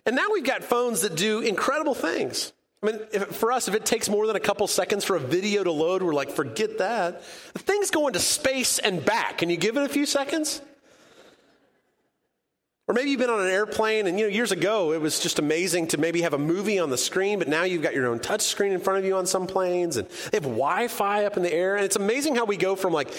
And 0.06 0.16
now 0.16 0.28
we've 0.32 0.44
got 0.44 0.64
phones 0.64 1.02
that 1.02 1.16
do 1.16 1.40
incredible 1.40 1.96
things. 1.96 2.54
I 2.82 2.88
mean, 2.88 3.00
if, 3.14 3.24
for 3.28 3.52
us, 3.52 3.68
if 3.68 3.76
it 3.76 3.86
takes 3.86 4.10
more 4.10 4.28
than 4.28 4.36
a 4.36 4.42
couple 4.42 4.68
seconds 4.68 5.06
for 5.06 5.16
a 5.16 5.20
video 5.20 5.64
to 5.64 5.72
load, 5.72 6.04
we're 6.04 6.14
like, 6.14 6.30
forget 6.30 6.80
that. 6.80 7.24
The 7.54 7.60
thing's 7.60 7.92
going 7.92 8.14
to 8.14 8.20
space 8.20 8.78
and 8.78 9.04
back. 9.04 9.38
Can 9.38 9.50
you 9.50 9.58
give 9.58 9.78
it 9.78 9.84
a 9.84 9.90
few 9.90 10.06
seconds? 10.06 10.62
Or 12.86 12.94
maybe 12.94 13.12
you've 13.12 13.20
been 13.20 13.30
on 13.30 13.40
an 13.40 13.50
airplane 13.50 14.08
and 14.08 14.20
you 14.20 14.26
know 14.26 14.32
years 14.32 14.52
ago 14.52 14.92
it 14.92 15.00
was 15.00 15.22
just 15.22 15.40
amazing 15.40 15.88
to 15.90 15.98
maybe 15.98 16.22
have 16.24 16.34
a 16.34 16.38
movie 16.38 16.80
on 16.80 16.90
the 16.90 16.98
screen, 16.98 17.40
but 17.40 17.48
now 17.48 17.64
you've 17.64 17.82
got 17.82 17.94
your 17.94 18.08
own 18.08 18.20
touch 18.20 18.42
screen 18.42 18.74
in 18.74 18.82
front 18.82 19.00
of 19.00 19.06
you 19.06 19.16
on 19.16 19.26
some 19.26 19.48
planes 19.48 19.96
and 19.96 20.08
they 20.32 20.38
have 20.38 20.44
Wi-Fi 20.44 21.24
up 21.24 21.38
in 21.38 21.44
the 21.44 21.54
air 21.54 21.78
and 21.78 21.86
it's 21.86 21.96
amazing 21.96 22.36
how 22.36 22.44
we 22.44 22.58
go 22.58 22.76
from 22.76 22.92
like 22.92 23.14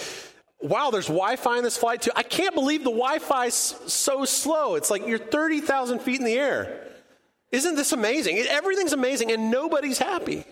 wow, 0.61 0.89
there's 0.91 1.07
Wi-Fi 1.07 1.57
in 1.57 1.63
this 1.63 1.77
flight 1.77 2.01
too. 2.01 2.11
I 2.15 2.23
can't 2.23 2.55
believe 2.55 2.83
the 2.83 2.91
Wi-Fi's 2.91 3.53
so 3.53 4.25
slow. 4.25 4.75
It's 4.75 4.89
like 4.89 5.07
you're 5.07 5.17
30,000 5.17 5.99
feet 5.99 6.19
in 6.19 6.25
the 6.25 6.33
air. 6.33 6.81
Isn't 7.51 7.75
this 7.75 7.91
amazing? 7.91 8.37
Everything's 8.37 8.93
amazing 8.93 9.31
and 9.31 9.51
nobody's 9.51 9.97
happy. 9.97 10.45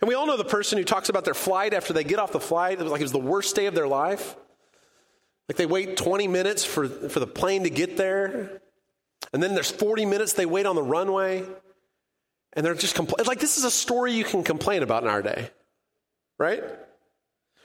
And 0.00 0.08
we 0.08 0.14
all 0.14 0.26
know 0.26 0.36
the 0.36 0.44
person 0.44 0.78
who 0.78 0.84
talks 0.84 1.08
about 1.08 1.24
their 1.24 1.34
flight 1.34 1.74
after 1.74 1.92
they 1.92 2.04
get 2.04 2.18
off 2.18 2.32
the 2.32 2.40
flight, 2.40 2.78
it 2.78 2.82
was 2.82 2.92
like 2.92 3.00
it 3.00 3.04
was 3.04 3.12
the 3.12 3.18
worst 3.18 3.56
day 3.56 3.66
of 3.66 3.74
their 3.74 3.88
life. 3.88 4.36
Like 5.48 5.56
they 5.56 5.66
wait 5.66 5.96
20 5.96 6.28
minutes 6.28 6.64
for, 6.64 6.88
for 6.88 7.18
the 7.18 7.26
plane 7.26 7.64
to 7.64 7.70
get 7.70 7.96
there, 7.96 8.60
and 9.32 9.42
then 9.42 9.54
there's 9.54 9.70
40 9.70 10.06
minutes 10.06 10.34
they 10.34 10.46
wait 10.46 10.64
on 10.64 10.76
the 10.76 10.82
runway, 10.82 11.44
and 12.52 12.64
they're 12.64 12.74
just 12.74 12.94
compl- 12.94 13.26
like 13.26 13.40
this 13.40 13.58
is 13.58 13.64
a 13.64 13.70
story 13.70 14.12
you 14.12 14.22
can 14.22 14.44
complain 14.44 14.84
about 14.84 15.02
in 15.02 15.08
our 15.08 15.22
day, 15.22 15.50
right? 16.38 16.62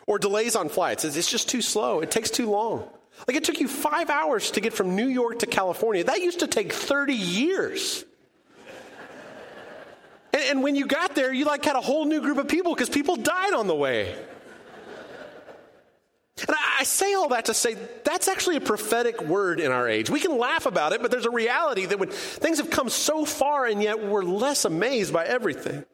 Or 0.08 0.20
delays 0.20 0.56
on 0.56 0.70
flights. 0.70 1.04
It's 1.04 1.30
just 1.30 1.50
too 1.50 1.62
slow. 1.62 2.02
It 2.02 2.12
takes 2.12 2.30
too 2.30 2.50
long. 2.50 2.88
Like 3.28 3.38
it 3.38 3.44
took 3.44 3.60
you 3.60 3.68
five 3.68 4.10
hours 4.10 4.52
to 4.52 4.62
get 4.62 4.74
from 4.74 4.96
New 4.96 5.08
York 5.08 5.40
to 5.40 5.48
California. 5.48 6.04
That 6.04 6.22
used 6.22 6.40
to 6.40 6.48
take 6.48 6.74
30 6.74 7.14
years. 7.14 8.06
and, 10.34 10.44
and 10.44 10.64
when 10.64 10.76
you 10.76 10.86
got 10.86 11.16
there, 11.16 11.34
you 11.34 11.46
like 11.46 11.66
had 11.66 11.76
a 11.76 11.82
whole 11.82 12.06
new 12.06 12.22
group 12.22 12.38
of 12.38 12.48
people 12.48 12.76
because 12.76 12.90
people 12.90 13.16
died 13.16 13.54
on 13.54 13.68
the 13.68 13.76
way. 13.76 14.16
And 16.38 16.56
I 16.78 16.84
say 16.84 17.14
all 17.14 17.30
that 17.30 17.46
to 17.46 17.54
say 17.54 17.78
that's 18.04 18.28
actually 18.28 18.58
a 18.58 18.62
prophetic 18.62 19.22
word 19.22 19.62
in 19.62 19.72
our 19.72 19.88
age. 19.88 20.10
We 20.10 20.20
can 20.20 20.38
laugh 20.38 20.66
about 20.66 20.92
it, 20.92 21.02
but 21.02 21.10
there's 21.10 21.26
a 21.26 21.32
reality 21.32 21.86
that 21.86 21.98
when 21.98 22.10
things 22.10 22.58
have 22.58 22.70
come 22.70 22.90
so 22.90 23.24
far 23.24 23.66
and 23.66 23.82
yet 23.82 24.06
we're 24.06 24.24
less 24.24 24.66
amazed 24.66 25.14
by 25.14 25.26
everything. 25.26 25.86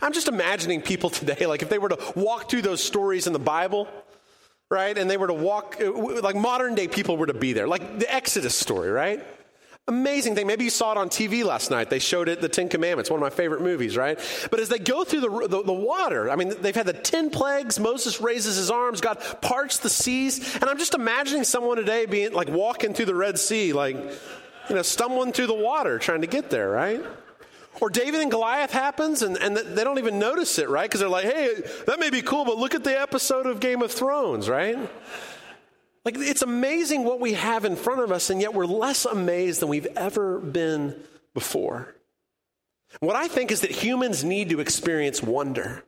I'm 0.00 0.12
just 0.12 0.28
imagining 0.28 0.82
people 0.82 1.10
today, 1.10 1.46
like 1.46 1.62
if 1.62 1.68
they 1.68 1.78
were 1.78 1.90
to 1.90 2.12
walk 2.16 2.50
through 2.50 2.62
those 2.62 2.82
stories 2.82 3.26
in 3.26 3.32
the 3.32 3.38
Bible, 3.38 3.88
right? 4.70 4.96
And 4.96 5.08
they 5.10 5.16
were 5.16 5.28
to 5.28 5.34
walk, 5.34 5.76
uh, 5.80 6.20
like 6.20 6.36
modern 6.36 6.74
day 6.74 6.88
people 6.88 7.16
were 7.16 7.26
to 7.26 7.34
be 7.34 7.52
there, 7.52 7.68
like 7.68 7.98
the 7.98 8.12
Exodus 8.12 8.56
story, 8.56 8.90
right? 8.90 9.24
Amazing 9.86 10.34
thing. 10.34 10.46
Maybe 10.46 10.64
you 10.64 10.70
saw 10.70 10.92
it 10.92 10.96
on 10.96 11.10
TV 11.10 11.44
last 11.44 11.70
night. 11.70 11.90
They 11.90 11.98
showed 11.98 12.30
it, 12.30 12.40
The 12.40 12.48
Ten 12.48 12.70
Commandments, 12.70 13.10
one 13.10 13.18
of 13.18 13.20
my 13.20 13.28
favorite 13.28 13.60
movies, 13.60 13.98
right? 13.98 14.18
But 14.50 14.58
as 14.60 14.70
they 14.70 14.78
go 14.78 15.04
through 15.04 15.20
the, 15.20 15.48
the, 15.48 15.62
the, 15.62 15.74
water, 15.74 16.30
I 16.30 16.36
mean, 16.36 16.54
they've 16.62 16.74
had 16.74 16.86
the 16.86 16.94
10 16.94 17.28
plagues. 17.28 17.78
Moses 17.78 18.18
raises 18.18 18.56
his 18.56 18.70
arms. 18.70 19.02
God 19.02 19.18
parts 19.42 19.80
the 19.80 19.90
seas. 19.90 20.54
And 20.54 20.64
I'm 20.64 20.78
just 20.78 20.94
imagining 20.94 21.44
someone 21.44 21.76
today 21.76 22.06
being 22.06 22.32
like 22.32 22.48
walking 22.48 22.94
through 22.94 23.04
the 23.06 23.14
Red 23.14 23.38
Sea, 23.38 23.74
like, 23.74 23.96
you 23.96 24.74
know, 24.74 24.80
stumbling 24.80 25.34
through 25.34 25.48
the 25.48 25.54
water 25.54 25.98
trying 25.98 26.22
to 26.22 26.26
get 26.26 26.48
there, 26.48 26.70
right? 26.70 27.04
Or 27.80 27.90
David 27.90 28.20
and 28.20 28.30
Goliath 28.30 28.72
happens 28.72 29.22
and, 29.22 29.36
and 29.36 29.56
they 29.56 29.82
don't 29.82 29.98
even 29.98 30.18
notice 30.18 30.58
it, 30.58 30.68
right? 30.68 30.88
Because 30.88 31.00
they're 31.00 31.08
like, 31.08 31.24
hey, 31.24 31.54
that 31.86 31.98
may 31.98 32.10
be 32.10 32.22
cool, 32.22 32.44
but 32.44 32.56
look 32.56 32.74
at 32.74 32.84
the 32.84 32.98
episode 32.98 33.46
of 33.46 33.60
Game 33.60 33.82
of 33.82 33.90
Thrones, 33.90 34.48
right? 34.48 34.78
Like, 36.04 36.16
it's 36.18 36.42
amazing 36.42 37.04
what 37.04 37.18
we 37.18 37.32
have 37.32 37.64
in 37.64 37.76
front 37.76 38.00
of 38.00 38.12
us, 38.12 38.28
and 38.28 38.40
yet 38.40 38.52
we're 38.52 38.66
less 38.66 39.06
amazed 39.06 39.60
than 39.60 39.70
we've 39.70 39.88
ever 39.96 40.38
been 40.38 40.94
before. 41.32 41.94
What 43.00 43.16
I 43.16 43.26
think 43.26 43.50
is 43.50 43.62
that 43.62 43.70
humans 43.70 44.22
need 44.22 44.50
to 44.50 44.60
experience 44.60 45.22
wonder, 45.22 45.82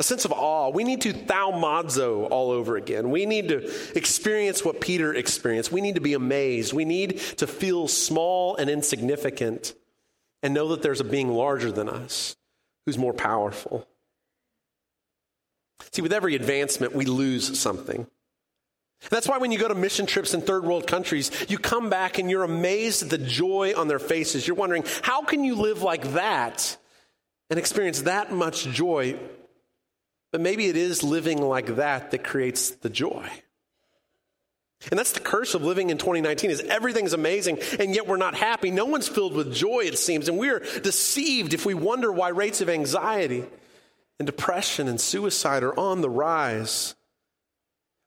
a 0.00 0.02
sense 0.02 0.24
of 0.24 0.32
awe. 0.32 0.68
We 0.70 0.82
need 0.82 1.02
to 1.02 1.12
thaumazo 1.12 2.28
all 2.28 2.50
over 2.50 2.76
again. 2.76 3.10
We 3.10 3.24
need 3.24 3.48
to 3.48 3.96
experience 3.96 4.64
what 4.64 4.80
Peter 4.80 5.14
experienced. 5.14 5.70
We 5.70 5.80
need 5.80 5.94
to 5.94 6.00
be 6.00 6.14
amazed. 6.14 6.72
We 6.72 6.84
need 6.84 7.20
to 7.38 7.46
feel 7.46 7.86
small 7.86 8.56
and 8.56 8.68
insignificant 8.68 9.74
and 10.44 10.54
know 10.54 10.68
that 10.68 10.82
there's 10.82 11.00
a 11.00 11.04
being 11.04 11.30
larger 11.30 11.72
than 11.72 11.88
us 11.88 12.36
who's 12.84 12.98
more 12.98 13.14
powerful. 13.14 13.88
See, 15.90 16.02
with 16.02 16.12
every 16.12 16.36
advancement, 16.36 16.94
we 16.94 17.06
lose 17.06 17.58
something. 17.58 18.06
That's 19.10 19.26
why 19.26 19.38
when 19.38 19.52
you 19.52 19.58
go 19.58 19.68
to 19.68 19.74
mission 19.74 20.06
trips 20.06 20.34
in 20.34 20.42
third 20.42 20.64
world 20.64 20.86
countries, 20.86 21.30
you 21.48 21.58
come 21.58 21.90
back 21.90 22.18
and 22.18 22.30
you're 22.30 22.44
amazed 22.44 23.02
at 23.02 23.10
the 23.10 23.18
joy 23.18 23.72
on 23.76 23.88
their 23.88 23.98
faces. 23.98 24.46
You're 24.46 24.56
wondering, 24.56 24.84
how 25.02 25.22
can 25.22 25.44
you 25.44 25.56
live 25.56 25.82
like 25.82 26.12
that 26.12 26.76
and 27.50 27.58
experience 27.58 28.02
that 28.02 28.32
much 28.32 28.66
joy 28.66 29.18
But 30.34 30.40
maybe 30.40 30.66
it 30.66 30.76
is 30.76 31.04
living 31.04 31.40
like 31.40 31.76
that 31.76 32.10
that 32.10 32.24
creates 32.24 32.70
the 32.70 32.90
joy. 32.90 33.30
And 34.90 34.98
that's 34.98 35.12
the 35.12 35.20
curse 35.20 35.54
of 35.54 35.62
living 35.62 35.90
in 35.90 35.98
2019 35.98 36.50
is 36.50 36.60
everything's 36.60 37.12
amazing 37.12 37.58
and 37.78 37.94
yet 37.94 38.06
we're 38.06 38.16
not 38.16 38.34
happy. 38.34 38.70
No 38.70 38.84
one's 38.84 39.08
filled 39.08 39.34
with 39.34 39.54
joy 39.54 39.80
it 39.80 39.98
seems 39.98 40.28
and 40.28 40.38
we're 40.38 40.60
deceived 40.60 41.54
if 41.54 41.64
we 41.64 41.74
wonder 41.74 42.12
why 42.12 42.28
rates 42.28 42.60
of 42.60 42.68
anxiety 42.68 43.44
and 44.18 44.26
depression 44.26 44.88
and 44.88 45.00
suicide 45.00 45.62
are 45.62 45.78
on 45.78 46.00
the 46.00 46.10
rise. 46.10 46.94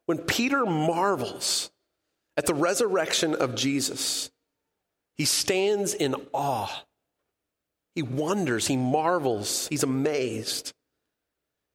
When 0.05 0.19
Peter 0.19 0.65
marvels 0.65 1.69
at 2.37 2.45
the 2.45 2.53
resurrection 2.53 3.35
of 3.35 3.55
Jesus, 3.55 4.31
he 5.15 5.25
stands 5.25 5.93
in 5.93 6.15
awe. 6.31 6.85
He 7.95 8.03
wonders, 8.03 8.67
he 8.67 8.77
marvels, 8.77 9.67
he's 9.69 9.83
amazed. 9.83 10.73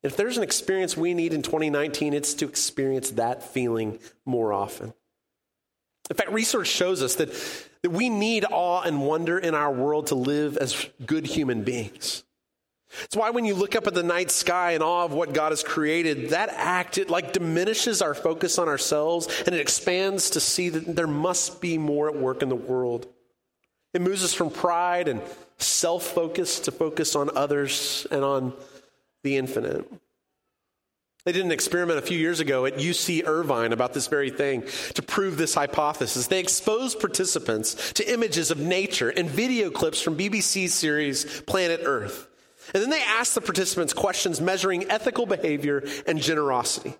If 0.02 0.16
there's 0.16 0.36
an 0.36 0.42
experience 0.42 0.96
we 0.96 1.14
need 1.14 1.32
in 1.32 1.42
2019, 1.42 2.12
it's 2.12 2.34
to 2.34 2.48
experience 2.48 3.12
that 3.12 3.42
feeling 3.42 4.00
more 4.24 4.52
often. 4.52 4.92
In 6.10 6.16
fact, 6.16 6.32
research 6.32 6.66
shows 6.66 7.02
us 7.02 7.14
that, 7.16 7.32
that 7.82 7.90
we 7.90 8.08
need 8.08 8.44
awe 8.50 8.82
and 8.82 9.06
wonder 9.06 9.38
in 9.38 9.54
our 9.54 9.72
world 9.72 10.08
to 10.08 10.14
live 10.14 10.56
as 10.56 10.88
good 11.06 11.26
human 11.26 11.62
beings. 11.62 12.24
It's 13.04 13.16
why 13.16 13.30
when 13.30 13.44
you 13.44 13.54
look 13.54 13.74
up 13.74 13.86
at 13.86 13.94
the 13.94 14.02
night 14.02 14.30
sky 14.30 14.72
in 14.72 14.82
awe 14.82 15.04
of 15.04 15.12
what 15.12 15.32
God 15.32 15.52
has 15.52 15.62
created, 15.62 16.30
that 16.30 16.50
act, 16.50 16.98
it 16.98 17.08
like 17.08 17.32
diminishes 17.32 18.02
our 18.02 18.14
focus 18.14 18.58
on 18.58 18.68
ourselves 18.68 19.28
and 19.46 19.54
it 19.54 19.60
expands 19.60 20.30
to 20.30 20.40
see 20.40 20.68
that 20.68 20.94
there 20.94 21.06
must 21.06 21.60
be 21.60 21.78
more 21.78 22.08
at 22.08 22.16
work 22.16 22.42
in 22.42 22.48
the 22.48 22.56
world. 22.56 23.06
It 23.94 24.02
moves 24.02 24.24
us 24.24 24.34
from 24.34 24.50
pride 24.50 25.08
and 25.08 25.22
self 25.58 26.02
focus 26.04 26.60
to 26.60 26.72
focus 26.72 27.14
on 27.14 27.30
others 27.34 28.06
and 28.10 28.24
on 28.24 28.52
the 29.22 29.36
infinite. 29.36 29.90
They 31.24 31.32
did 31.32 31.44
an 31.44 31.52
experiment 31.52 32.00
a 32.00 32.02
few 32.02 32.18
years 32.18 32.40
ago 32.40 32.66
at 32.66 32.78
UC 32.78 33.28
Irvine 33.28 33.72
about 33.72 33.94
this 33.94 34.08
very 34.08 34.30
thing 34.30 34.64
to 34.94 35.02
prove 35.02 35.36
this 35.36 35.54
hypothesis. 35.54 36.26
They 36.26 36.40
exposed 36.40 36.98
participants 36.98 37.92
to 37.92 38.12
images 38.12 38.50
of 38.50 38.58
nature 38.58 39.08
and 39.08 39.30
video 39.30 39.70
clips 39.70 40.00
from 40.00 40.18
BBC's 40.18 40.74
series 40.74 41.42
Planet 41.42 41.82
Earth. 41.84 42.26
And 42.74 42.82
then 42.82 42.90
they 42.90 43.02
asked 43.02 43.36
the 43.36 43.40
participants 43.40 43.92
questions 43.92 44.40
measuring 44.40 44.90
ethical 44.90 45.26
behavior 45.26 45.84
and 46.08 46.20
generosity. 46.20 46.96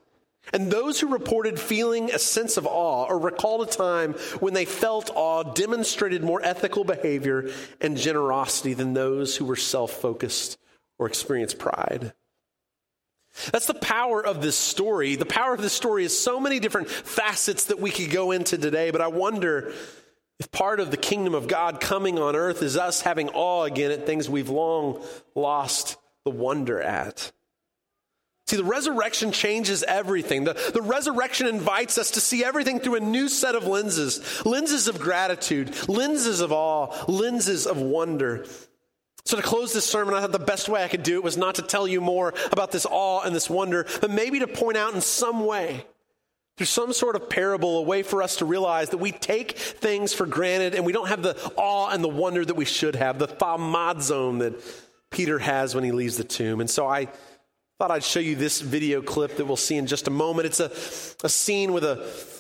And 0.53 0.71
those 0.71 1.01
who 1.01 1.09
reported 1.09 1.59
feeling 1.59 2.13
a 2.13 2.19
sense 2.19 2.57
of 2.57 2.67
awe 2.67 3.07
or 3.09 3.19
recalled 3.19 3.67
a 3.67 3.71
time 3.71 4.13
when 4.39 4.55
they 4.55 4.65
felt 4.65 5.11
awe 5.15 5.43
demonstrated 5.43 6.23
more 6.23 6.41
ethical 6.45 6.85
behavior 6.85 7.51
and 7.81 7.97
generosity 7.97 8.75
than 8.75 8.93
those 8.93 9.37
who 9.37 9.45
were 9.45 9.57
self 9.57 9.93
focused 9.93 10.59
or 11.03 11.07
experienced 11.07 11.59
pride. 11.59 12.13
That's 13.51 13.67
the 13.67 13.75
power 13.75 14.25
of 14.25 14.41
this 14.41 14.57
story. 14.57 15.17
The 15.17 15.27
power 15.27 15.53
of 15.53 15.61
this 15.61 15.73
story 15.73 16.05
is 16.05 16.19
so 16.19 16.39
many 16.39 16.61
different 16.61 16.89
facets 16.89 17.67
that 17.67 17.81
we 17.81 17.91
could 17.91 18.11
go 18.11 18.31
into 18.31 18.57
today, 18.57 18.93
but 18.93 19.01
I 19.01 19.09
wonder 19.09 19.73
if 20.39 20.53
part 20.53 20.79
of 20.79 20.93
the 20.93 20.97
kingdom 20.97 21.35
of 21.35 21.49
God 21.49 21.81
coming 21.81 22.21
on 22.21 22.37
earth 22.37 22.63
is 22.63 22.77
us 22.77 23.01
having 23.01 23.31
awe 23.31 23.65
again 23.65 23.91
at 23.91 24.07
things 24.07 24.31
we've 24.31 24.49
long 24.49 25.05
lost 25.35 25.97
the 26.25 26.31
wonder 26.31 26.81
at. 26.81 27.33
See, 28.47 28.57
the 28.57 28.65
resurrection 28.65 29.33
changes 29.33 29.83
everything. 29.83 30.45
The, 30.45 30.55
the 30.73 30.83
resurrection 30.83 31.49
invites 31.49 31.99
us 31.99 32.13
to 32.13 32.21
see 32.21 32.45
everything 32.45 32.79
through 32.79 32.97
a 32.97 33.01
new 33.01 33.29
set 33.29 33.57
of 33.57 33.67
lenses 33.67 34.45
lenses 34.45 34.87
of 34.87 35.01
gratitude, 35.01 35.89
lenses 35.89 36.41
of 36.41 36.53
awe, 36.53 36.95
lenses 37.09 37.67
of 37.67 37.79
wonder. 37.79 38.45
So, 39.25 39.37
to 39.37 39.43
close 39.43 39.73
this 39.73 39.85
sermon, 39.87 40.15
I 40.15 40.21
thought 40.21 40.33
the 40.33 40.39
best 40.39 40.69
way 40.69 40.83
I 40.83 40.89
could 40.89 41.05
do 41.05 41.17
it 41.17 41.23
was 41.23 41.37
not 41.37 41.55
to 41.57 41.63
tell 41.63 41.87
you 41.87 42.01
more 42.01 42.35
about 42.51 42.73
this 42.73 42.87
awe 42.87 43.23
and 43.23 43.35
this 43.35 43.49
wonder, 43.49 43.87
but 44.01 44.11
maybe 44.11 44.41
to 44.41 44.49
point 44.49 44.77
out 44.77 44.95
in 44.95 45.01
some 45.01 45.47
way, 45.47 45.87
through 46.57 46.67
some 46.67 46.93
sort 46.93 47.15
of 47.15 47.31
parable, 47.31 47.79
a 47.79 47.83
way 47.83 48.03
for 48.03 48.23
us 48.23 48.37
to 48.37 48.45
realize 48.45 48.91
that 48.91 48.99
we 48.99 49.13
take 49.13 49.53
things 49.53 50.13
for 50.13 50.27
granted 50.27 50.75
and 50.75 50.85
we 50.85 50.93
don't 50.93 51.09
have 51.09 51.23
the 51.23 51.37
awe 51.57 51.91
and 51.91 52.03
the 52.03 52.09
wonder 52.09 52.45
that 52.45 52.55
we 52.55 52.65
should 52.65 52.97
have, 52.97 53.19
the 53.19 53.29
thaumazo 53.29 54.39
that 54.41 54.61
Peter 55.11 55.39
has 55.39 55.75
when 55.75 55.85
he 55.85 55.93
leaves 55.93 56.17
the 56.17 56.25
tomb. 56.25 56.61
And 56.61 56.69
so 56.69 56.87
I 56.87 57.09
thought 57.83 57.91
I'd 57.91 58.05
show 58.05 58.21
you 58.21 58.37
this 58.37 58.61
video 58.61 59.03
clip 59.03 59.39
that 59.39 59.45
we'll 59.45 59.57
see 59.57 59.77
in 59.77 59.89
just 59.89 60.07
a 60.07 60.11
moment. 60.13 60.47
It's 60.47 60.61
a, 60.61 60.71
a 61.27 61.29
scene 61.29 61.73
with 61.73 61.83
a, 61.83 61.99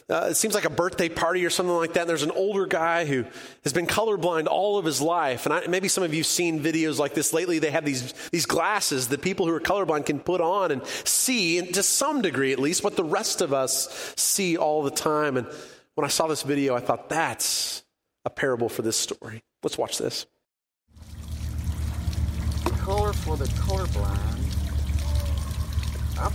uh, 0.08 0.28
it 0.30 0.36
seems 0.36 0.54
like 0.54 0.66
a 0.66 0.70
birthday 0.70 1.08
party 1.08 1.44
or 1.44 1.50
something 1.50 1.74
like 1.74 1.94
that. 1.94 2.02
And 2.02 2.10
there's 2.10 2.22
an 2.22 2.30
older 2.30 2.64
guy 2.64 3.06
who 3.06 3.24
has 3.64 3.72
been 3.72 3.88
colorblind 3.88 4.46
all 4.46 4.78
of 4.78 4.84
his 4.84 5.00
life. 5.00 5.44
And 5.44 5.52
I, 5.52 5.66
maybe 5.66 5.88
some 5.88 6.04
of 6.04 6.14
you 6.14 6.20
have 6.20 6.28
seen 6.28 6.60
videos 6.60 7.00
like 7.00 7.14
this 7.14 7.32
lately. 7.32 7.58
They 7.58 7.72
have 7.72 7.84
these, 7.84 8.12
these 8.30 8.46
glasses 8.46 9.08
that 9.08 9.20
people 9.20 9.44
who 9.44 9.52
are 9.52 9.60
colorblind 9.60 10.06
can 10.06 10.20
put 10.20 10.40
on 10.40 10.70
and 10.70 10.86
see, 10.86 11.58
and 11.58 11.74
to 11.74 11.82
some 11.82 12.22
degree 12.22 12.52
at 12.52 12.60
least, 12.60 12.84
what 12.84 12.94
the 12.94 13.02
rest 13.02 13.40
of 13.40 13.52
us 13.52 14.14
see 14.16 14.56
all 14.56 14.84
the 14.84 14.92
time. 14.92 15.36
And 15.36 15.48
when 15.96 16.04
I 16.04 16.08
saw 16.08 16.28
this 16.28 16.44
video, 16.44 16.76
I 16.76 16.80
thought 16.80 17.08
that's 17.08 17.82
a 18.24 18.30
parable 18.30 18.68
for 18.68 18.82
this 18.82 18.96
story. 18.96 19.42
Let's 19.64 19.76
watch 19.76 19.98
this. 19.98 20.24
Color 22.84 23.12
for 23.12 23.36
the 23.36 23.46
colorblind 23.46 24.41
I'm, 26.22 26.32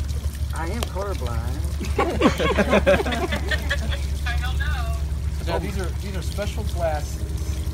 I 0.54 0.68
am 0.70 0.82
colorblind. 0.84 1.64
Now 5.48 5.58
these 5.60 5.78
are 5.80 5.86
these 6.04 6.14
are 6.18 6.22
special 6.22 6.64
glasses 6.76 7.24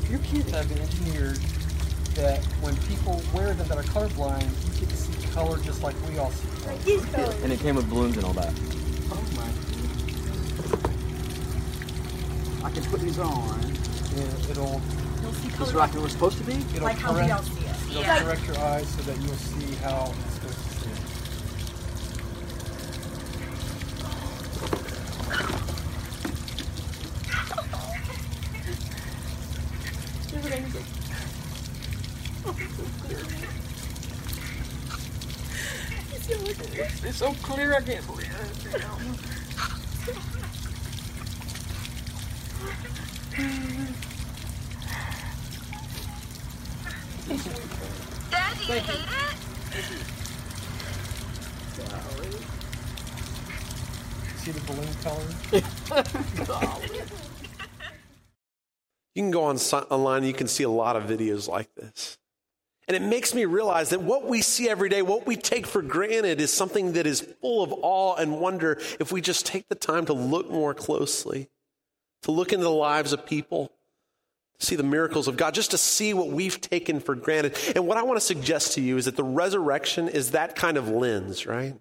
You're 0.08 0.20
kidding. 0.20 0.44
that 0.52 0.64
have 0.64 0.68
been 0.68 0.78
engineered 0.78 1.38
that 2.14 2.38
when 2.62 2.76
people 2.86 3.20
wear 3.34 3.52
them 3.52 3.66
that 3.66 3.76
are 3.76 3.82
colorblind, 3.82 4.44
you 4.74 4.80
get 4.80 4.90
to 4.90 4.96
see 4.96 5.12
color 5.34 5.58
just 5.58 5.82
like 5.82 5.96
we 6.08 6.16
all 6.18 6.30
see. 6.30 6.46
And 7.42 7.52
it 7.52 7.58
came 7.58 7.74
with 7.74 7.90
balloons 7.90 8.16
and 8.16 8.24
all 8.24 8.32
that. 8.34 8.52
Oh 9.10 9.20
my. 12.62 12.68
I 12.68 12.70
can 12.70 12.84
put 12.84 13.00
these 13.00 13.18
on. 13.18 13.60
And 13.60 14.50
it'll 14.50 14.80
You'll 15.20 15.32
see 15.32 15.48
Is 15.48 15.54
color 15.56 15.70
it 15.72 15.74
like 15.74 15.94
it 15.96 16.00
was 16.00 16.12
supposed 16.12 16.38
to 16.38 16.44
be? 16.44 16.52
it'll 16.76 16.82
like 16.82 16.98
how 16.98 17.12
we 17.12 17.28
all 17.28 17.42
see 17.42 17.64
it. 17.66 17.74
it'll 17.90 18.02
Yeah. 18.02 18.22
correct 18.22 18.46
your 18.46 18.58
eyes 18.58 18.88
so 18.88 19.02
that 19.02 19.16
you'll 19.20 19.34
see 19.34 19.74
how 19.82 20.12
it's 20.26 20.34
supposed 20.34 20.54
to 20.54 20.70
see. 20.78 20.90
It's 37.06 37.18
so 37.18 37.32
clear 37.42 37.74
I 37.74 37.80
can't 37.80 38.06
believe 38.06 38.26
it. 38.26 38.80
Dad, 48.30 48.56
do 48.58 48.72
you 48.72 48.80
hate 48.80 49.08
it? 49.80 50.03
See 54.44 54.50
the 54.50 54.60
balloon 54.66 54.94
color? 55.02 55.24
You 59.14 59.22
can 59.22 59.30
go 59.30 59.44
on 59.44 59.56
online 59.56 60.24
you 60.24 60.34
can 60.34 60.48
see 60.48 60.64
a 60.64 60.68
lot 60.68 60.96
of 60.96 61.04
videos 61.04 61.48
like 61.48 61.74
this. 61.76 62.18
And 62.86 62.94
it 62.94 63.00
makes 63.00 63.32
me 63.32 63.46
realize 63.46 63.88
that 63.88 64.02
what 64.02 64.26
we 64.26 64.42
see 64.42 64.68
every 64.68 64.90
day, 64.90 65.00
what 65.00 65.26
we 65.26 65.36
take 65.36 65.66
for 65.66 65.80
granted, 65.80 66.42
is 66.42 66.52
something 66.52 66.92
that 66.92 67.06
is 67.06 67.22
full 67.40 67.62
of 67.62 67.72
awe 67.72 68.16
and 68.16 68.38
wonder 68.38 68.78
if 69.00 69.10
we 69.10 69.22
just 69.22 69.46
take 69.46 69.68
the 69.70 69.74
time 69.74 70.04
to 70.06 70.12
look 70.12 70.50
more 70.50 70.74
closely, 70.74 71.48
to 72.24 72.30
look 72.30 72.52
into 72.52 72.64
the 72.64 72.70
lives 72.70 73.14
of 73.14 73.24
people, 73.24 73.72
see 74.58 74.76
the 74.76 74.82
miracles 74.82 75.26
of 75.26 75.38
God, 75.38 75.54
just 75.54 75.70
to 75.70 75.78
see 75.78 76.12
what 76.12 76.28
we've 76.28 76.60
taken 76.60 77.00
for 77.00 77.14
granted. 77.14 77.56
And 77.74 77.86
what 77.86 77.96
I 77.96 78.02
want 78.02 78.18
to 78.18 78.26
suggest 78.26 78.74
to 78.74 78.82
you 78.82 78.98
is 78.98 79.06
that 79.06 79.16
the 79.16 79.24
resurrection 79.24 80.08
is 80.08 80.32
that 80.32 80.54
kind 80.54 80.76
of 80.76 80.90
lens, 80.90 81.46
right? 81.46 81.76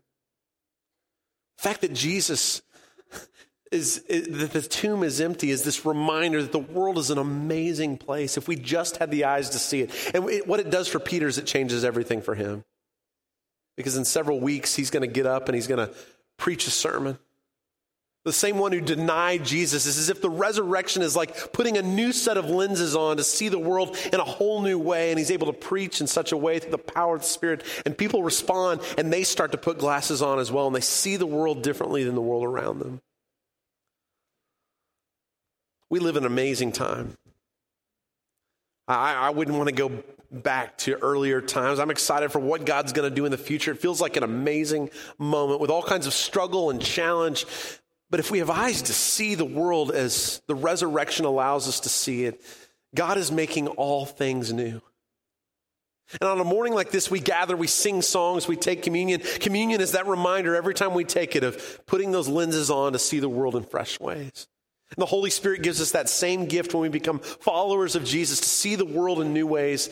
The 1.57 1.63
fact 1.63 1.81
that 1.81 1.93
Jesus 1.93 2.61
is, 3.71 3.99
is, 4.09 4.39
that 4.39 4.53
the 4.53 4.61
tomb 4.61 5.03
is 5.03 5.21
empty 5.21 5.51
is 5.51 5.63
this 5.63 5.85
reminder 5.85 6.41
that 6.41 6.51
the 6.51 6.59
world 6.59 6.97
is 6.97 7.09
an 7.09 7.17
amazing 7.17 7.97
place 7.97 8.37
if 8.37 8.47
we 8.47 8.55
just 8.55 8.97
had 8.97 9.11
the 9.11 9.25
eyes 9.25 9.51
to 9.51 9.59
see 9.59 9.81
it. 9.81 10.11
And 10.13 10.29
it, 10.29 10.47
what 10.47 10.59
it 10.59 10.69
does 10.69 10.87
for 10.87 10.99
Peter 10.99 11.27
is 11.27 11.37
it 11.37 11.45
changes 11.45 11.83
everything 11.83 12.21
for 12.21 12.35
him. 12.35 12.63
Because 13.75 13.97
in 13.97 14.05
several 14.05 14.39
weeks, 14.39 14.75
he's 14.75 14.91
going 14.91 15.01
to 15.01 15.11
get 15.11 15.25
up 15.25 15.47
and 15.47 15.55
he's 15.55 15.67
going 15.67 15.87
to 15.87 15.93
preach 16.37 16.67
a 16.67 16.71
sermon. 16.71 17.17
The 18.25 18.31
same 18.31 18.57
one 18.57 18.71
who 18.71 18.79
denied 18.79 19.43
Jesus 19.43 19.85
is 19.85 19.97
as 19.97 20.09
if 20.09 20.21
the 20.21 20.29
resurrection 20.29 21.01
is 21.01 21.13
like 21.13 21.51
putting 21.51 21.77
a 21.77 21.81
new 21.81 22.13
set 22.13 22.37
of 22.37 22.49
lenses 22.49 22.95
on 22.95 23.17
to 23.17 23.23
see 23.23 23.49
the 23.49 23.59
world 23.59 23.97
in 24.13 24.19
a 24.21 24.23
whole 24.23 24.61
new 24.61 24.79
way. 24.79 25.11
And 25.11 25.19
he's 25.19 25.31
able 25.31 25.47
to 25.47 25.53
preach 25.53 25.99
in 25.99 26.07
such 26.07 26.31
a 26.31 26.37
way 26.37 26.59
through 26.59 26.71
the 26.71 26.77
power 26.77 27.15
of 27.15 27.21
the 27.21 27.27
Spirit. 27.27 27.63
And 27.85 27.97
people 27.97 28.23
respond 28.23 28.79
and 28.97 29.11
they 29.11 29.25
start 29.25 29.51
to 29.51 29.57
put 29.57 29.77
glasses 29.77 30.21
on 30.21 30.39
as 30.39 30.51
well. 30.51 30.67
And 30.67 30.75
they 30.75 30.81
see 30.81 31.17
the 31.17 31.25
world 31.25 31.63
differently 31.63 32.05
than 32.05 32.15
the 32.15 32.21
world 32.21 32.45
around 32.45 32.79
them. 32.79 33.01
We 35.89 35.99
live 35.99 36.15
in 36.15 36.23
an 36.23 36.31
amazing 36.31 36.71
time. 36.71 37.17
I, 38.87 39.13
I 39.13 39.29
wouldn't 39.31 39.57
want 39.57 39.67
to 39.69 39.75
go 39.75 40.03
back 40.31 40.77
to 40.79 40.95
earlier 40.95 41.41
times. 41.41 41.79
I'm 41.79 41.91
excited 41.91 42.31
for 42.31 42.39
what 42.39 42.65
God's 42.65 42.93
going 42.93 43.09
to 43.09 43.13
do 43.13 43.25
in 43.25 43.31
the 43.31 43.37
future. 43.37 43.71
It 43.71 43.79
feels 43.79 44.01
like 44.01 44.15
an 44.15 44.23
amazing 44.23 44.89
moment 45.17 45.59
with 45.59 45.69
all 45.69 45.83
kinds 45.83 46.07
of 46.07 46.13
struggle 46.13 46.69
and 46.69 46.81
challenge. 46.81 47.45
But 48.13 48.19
if 48.19 48.29
we 48.29 48.37
have 48.37 48.51
eyes 48.51 48.83
to 48.83 48.93
see 48.93 49.33
the 49.33 49.43
world 49.43 49.89
as 49.89 50.39
the 50.45 50.53
resurrection 50.53 51.25
allows 51.25 51.67
us 51.67 51.79
to 51.79 51.89
see 51.89 52.25
it, 52.25 52.43
God 52.93 53.17
is 53.17 53.31
making 53.31 53.69
all 53.69 54.05
things 54.05 54.53
new. 54.53 54.83
And 56.21 56.29
on 56.29 56.39
a 56.39 56.43
morning 56.43 56.75
like 56.75 56.91
this, 56.91 57.09
we 57.09 57.19
gather, 57.19 57.57
we 57.57 57.65
sing 57.65 58.03
songs, 58.03 58.47
we 58.47 58.55
take 58.55 58.83
communion. 58.83 59.21
Communion 59.39 59.81
is 59.81 59.93
that 59.93 60.05
reminder 60.05 60.55
every 60.55 60.75
time 60.75 60.93
we 60.93 61.05
take 61.05 61.35
it 61.35 61.43
of 61.43 61.83
putting 61.87 62.11
those 62.11 62.27
lenses 62.27 62.69
on 62.69 62.93
to 62.93 62.99
see 62.99 63.17
the 63.17 63.27
world 63.27 63.55
in 63.55 63.63
fresh 63.63 63.99
ways. 63.99 64.47
And 64.91 65.01
the 65.01 65.07
Holy 65.07 65.31
Spirit 65.31 65.63
gives 65.63 65.81
us 65.81 65.93
that 65.93 66.07
same 66.07 66.45
gift 66.45 66.71
when 66.75 66.83
we 66.83 66.89
become 66.89 67.17
followers 67.17 67.95
of 67.95 68.05
Jesus 68.05 68.41
to 68.41 68.47
see 68.47 68.75
the 68.75 68.85
world 68.85 69.21
in 69.21 69.33
new 69.33 69.47
ways. 69.47 69.89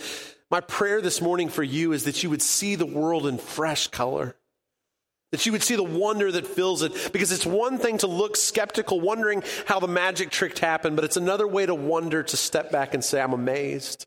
My 0.52 0.60
prayer 0.60 1.02
this 1.02 1.22
morning 1.22 1.50
for 1.50 1.64
you 1.64 1.92
is 1.92 2.04
that 2.04 2.22
you 2.22 2.30
would 2.30 2.44
see 2.44 2.76
the 2.76 2.86
world 2.86 3.26
in 3.26 3.40
fresh 3.40 3.88
color. 3.88 4.36
That 5.32 5.46
you 5.46 5.54
would 5.54 5.64
see 5.64 5.76
the 5.76 5.84
wonder 5.84 6.32
that 6.32 6.46
fills 6.46 6.84
it. 6.84 7.12
Because 7.14 7.32
it's 7.32 7.46
one 7.46 7.78
thing 7.78 7.98
to 8.00 8.08
look 8.08 8.36
skeptical, 8.36 9.00
wondering 9.00 9.44
how 9.66 9.80
the 9.80 9.88
magic 9.88 10.30
trick 10.30 10.58
happened, 10.58 10.96
but 10.96 11.06
it's 11.06 11.18
another 11.18 11.48
way 11.48 11.66
to 11.66 11.74
wonder, 11.74 12.22
to 12.22 12.38
step 12.38 12.72
back 12.72 12.94
and 12.94 13.04
say, 13.04 13.22
I'm 13.22 13.34
amazed. 13.34 14.06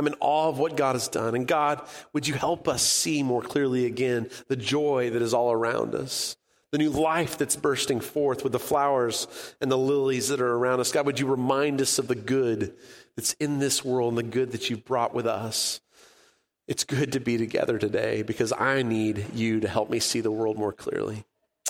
I'm 0.00 0.06
in 0.06 0.14
awe 0.18 0.48
of 0.48 0.58
what 0.58 0.78
God 0.78 0.94
has 0.94 1.08
done. 1.08 1.34
And 1.34 1.46
God, 1.46 1.86
would 2.14 2.26
you 2.26 2.34
help 2.34 2.68
us 2.68 2.82
see 2.82 3.22
more 3.22 3.42
clearly 3.42 3.84
again 3.84 4.30
the 4.48 4.56
joy 4.56 5.10
that 5.10 5.20
is 5.20 5.34
all 5.34 5.52
around 5.52 5.94
us? 5.94 6.36
The 6.72 6.78
new 6.78 6.90
life 6.90 7.36
that's 7.36 7.56
bursting 7.56 8.00
forth 8.00 8.42
with 8.42 8.52
the 8.52 8.58
flowers 8.58 9.26
and 9.60 9.70
the 9.70 9.76
lilies 9.76 10.28
that 10.28 10.40
are 10.40 10.54
around 10.54 10.80
us. 10.80 10.90
God, 10.90 11.04
would 11.04 11.20
you 11.20 11.26
remind 11.26 11.80
us 11.82 11.98
of 11.98 12.08
the 12.08 12.14
good 12.14 12.74
that's 13.14 13.34
in 13.34 13.58
this 13.58 13.84
world 13.84 14.12
and 14.12 14.18
the 14.18 14.22
good 14.22 14.52
that 14.52 14.70
you've 14.70 14.84
brought 14.84 15.12
with 15.12 15.26
us? 15.26 15.80
It's 16.70 16.84
good 16.84 17.10
to 17.14 17.18
be 17.18 17.36
together 17.36 17.78
today 17.78 18.22
because 18.22 18.52
I 18.52 18.82
need 18.82 19.34
you 19.34 19.58
to 19.58 19.66
help 19.66 19.90
me 19.90 19.98
see 19.98 20.20
the 20.20 20.30
world 20.30 20.56
more 20.56 20.72
clearly. 20.72 21.24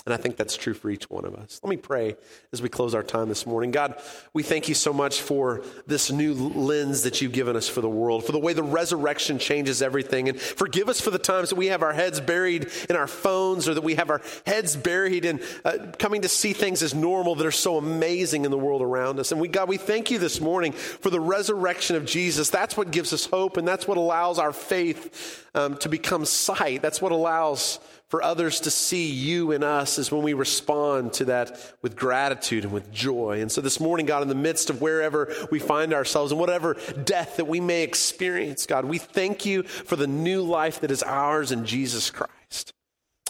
And 0.05 0.13
I 0.13 0.17
think 0.17 0.35
that's 0.35 0.57
true 0.57 0.73
for 0.73 0.89
each 0.89 1.09
one 1.09 1.25
of 1.25 1.35
us. 1.35 1.59
Let 1.63 1.69
me 1.69 1.77
pray 1.77 2.15
as 2.51 2.61
we 2.61 2.69
close 2.69 2.95
our 2.95 3.03
time 3.03 3.29
this 3.29 3.45
morning. 3.45 3.69
God, 3.69 4.01
we 4.33 4.41
thank 4.41 4.67
you 4.67 4.73
so 4.73 4.91
much 4.91 5.21
for 5.21 5.61
this 5.85 6.11
new 6.11 6.33
lens 6.33 7.03
that 7.03 7.21
you've 7.21 7.33
given 7.33 7.55
us 7.55 7.67
for 7.67 7.81
the 7.81 7.89
world, 7.89 8.25
for 8.25 8.31
the 8.31 8.39
way 8.39 8.53
the 8.53 8.63
resurrection 8.63 9.37
changes 9.37 9.81
everything. 9.81 10.27
And 10.27 10.39
forgive 10.39 10.89
us 10.89 10.99
for 10.99 11.11
the 11.11 11.19
times 11.19 11.49
that 11.49 11.55
we 11.55 11.67
have 11.67 11.83
our 11.83 11.93
heads 11.93 12.19
buried 12.19 12.69
in 12.89 12.95
our 12.95 13.05
phones 13.05 13.69
or 13.69 13.75
that 13.75 13.83
we 13.83 13.95
have 13.95 14.09
our 14.09 14.21
heads 14.47 14.75
buried 14.75 15.23
in 15.23 15.39
uh, 15.63 15.77
coming 15.99 16.21
to 16.23 16.29
see 16.29 16.53
things 16.53 16.81
as 16.81 16.95
normal 16.95 17.35
that 17.35 17.45
are 17.45 17.51
so 17.51 17.77
amazing 17.77 18.45
in 18.45 18.51
the 18.51 18.57
world 18.57 18.81
around 18.81 19.19
us. 19.19 19.31
And 19.31 19.39
we, 19.39 19.47
God, 19.47 19.69
we 19.69 19.77
thank 19.77 20.09
you 20.09 20.17
this 20.17 20.41
morning 20.41 20.71
for 20.71 21.11
the 21.11 21.19
resurrection 21.19 21.95
of 21.95 22.05
Jesus. 22.05 22.49
That's 22.49 22.75
what 22.75 22.89
gives 22.89 23.13
us 23.13 23.27
hope, 23.27 23.57
and 23.57 23.67
that's 23.67 23.87
what 23.87 23.97
allows 23.97 24.39
our 24.39 24.51
faith 24.51 25.47
um, 25.53 25.77
to 25.77 25.89
become 25.89 26.25
sight. 26.25 26.81
That's 26.81 27.01
what 27.01 27.11
allows 27.11 27.79
for 28.11 28.21
others 28.21 28.59
to 28.59 28.69
see 28.69 29.09
you 29.09 29.53
in 29.53 29.63
us 29.63 29.97
is 29.97 30.11
when 30.11 30.21
we 30.21 30.33
respond 30.33 31.13
to 31.13 31.25
that 31.25 31.57
with 31.81 31.95
gratitude 31.95 32.65
and 32.65 32.73
with 32.73 32.91
joy. 32.91 33.39
And 33.39 33.49
so 33.49 33.61
this 33.61 33.79
morning, 33.79 34.05
God, 34.05 34.21
in 34.21 34.27
the 34.27 34.35
midst 34.35 34.69
of 34.69 34.81
wherever 34.81 35.33
we 35.49 35.59
find 35.59 35.93
ourselves 35.93 36.33
and 36.33 36.39
whatever 36.39 36.75
death 37.05 37.37
that 37.37 37.47
we 37.47 37.61
may 37.61 37.83
experience, 37.83 38.65
God, 38.65 38.83
we 38.83 38.97
thank 38.97 39.45
you 39.45 39.63
for 39.63 39.95
the 39.95 40.07
new 40.07 40.41
life 40.43 40.81
that 40.81 40.91
is 40.91 41.03
ours 41.03 41.53
in 41.53 41.65
Jesus 41.65 42.11
Christ 42.11 42.73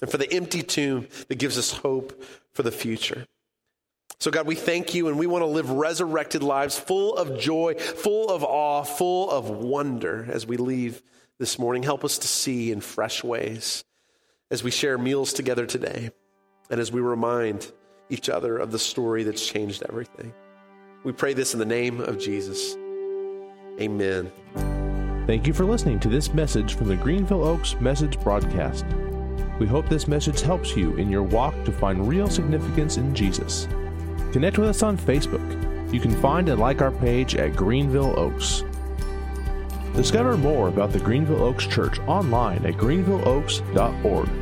and 0.02 0.10
for 0.10 0.18
the 0.18 0.34
empty 0.34 0.64
tomb 0.64 1.08
that 1.28 1.38
gives 1.38 1.60
us 1.60 1.72
hope 1.72 2.20
for 2.54 2.64
the 2.64 2.72
future. 2.72 3.28
So, 4.20 4.32
God, 4.32 4.48
we 4.48 4.56
thank 4.56 4.96
you 4.96 5.10
and 5.10 5.20
we 5.20 5.28
want 5.28 5.44
to 5.44 5.48
live 5.48 5.70
resurrected 5.70 6.42
lives 6.42 6.80
full 6.80 7.16
of 7.16 7.40
joy, 7.40 7.76
full 7.76 8.32
of 8.32 8.44
awe, 8.44 8.82
full 8.82 9.30
of 9.30 9.48
wonder 9.48 10.28
as 10.32 10.48
we 10.48 10.58
leave 10.58 11.04
this 11.38 11.60
morning. 11.60 11.84
Help 11.84 12.04
us 12.04 12.18
to 12.18 12.28
see 12.28 12.72
in 12.72 12.82
fresh 12.82 13.24
ways 13.24 13.84
as 14.52 14.64
we 14.64 14.70
share 14.70 14.98
meals 14.98 15.34
together 15.34 15.66
today 15.66 16.12
and 16.70 16.80
as 16.80 16.92
we 16.92 17.02
remind 17.02 17.72
each 18.10 18.30
other 18.30 18.58
of 18.58 18.72
the 18.72 18.80
story 18.80 19.24
that's 19.24 19.48
changed 19.48 19.84
everything. 19.90 20.34
We 21.04 21.14
pray 21.14 21.34
this 21.34 21.54
in 21.54 21.60
the 21.60 21.66
name 21.66 22.02
of 22.02 22.20
Jesus. 22.20 22.76
Amen. 23.80 24.32
Thank 25.26 25.48
you 25.48 25.54
for 25.54 25.64
listening 25.64 26.00
to 26.02 26.10
this 26.10 26.34
message 26.34 26.76
from 26.76 26.90
the 26.90 26.96
Greenville 26.96 27.44
Oaks 27.44 27.76
Message 27.80 28.20
Broadcast. 28.20 28.86
We 29.60 29.66
hope 29.66 29.88
this 29.88 30.08
message 30.08 30.42
helps 30.42 30.76
you 30.76 30.96
in 30.96 31.10
your 31.10 31.24
walk 31.24 31.54
to 31.64 31.72
find 31.72 32.08
real 32.08 32.30
significance 32.30 32.98
in 32.98 33.16
Jesus. 33.16 33.68
Connect 34.34 34.58
with 34.58 34.70
us 34.70 34.84
on 34.84 34.98
Facebook. 34.98 35.94
You 35.94 36.00
can 36.00 36.20
find 36.22 36.50
and 36.50 36.60
like 36.60 36.82
our 36.82 36.92
page 36.92 37.36
at 37.36 37.56
Greenville 37.56 38.18
Oaks. 38.20 38.64
Discover 39.96 40.38
more 40.38 40.68
about 40.70 40.92
the 40.92 41.00
Greenville 41.00 41.44
Oaks 41.44 41.68
Church 41.68 42.00
online 42.02 42.66
at 42.66 42.76
greenvilleoaks.org. 42.76 44.41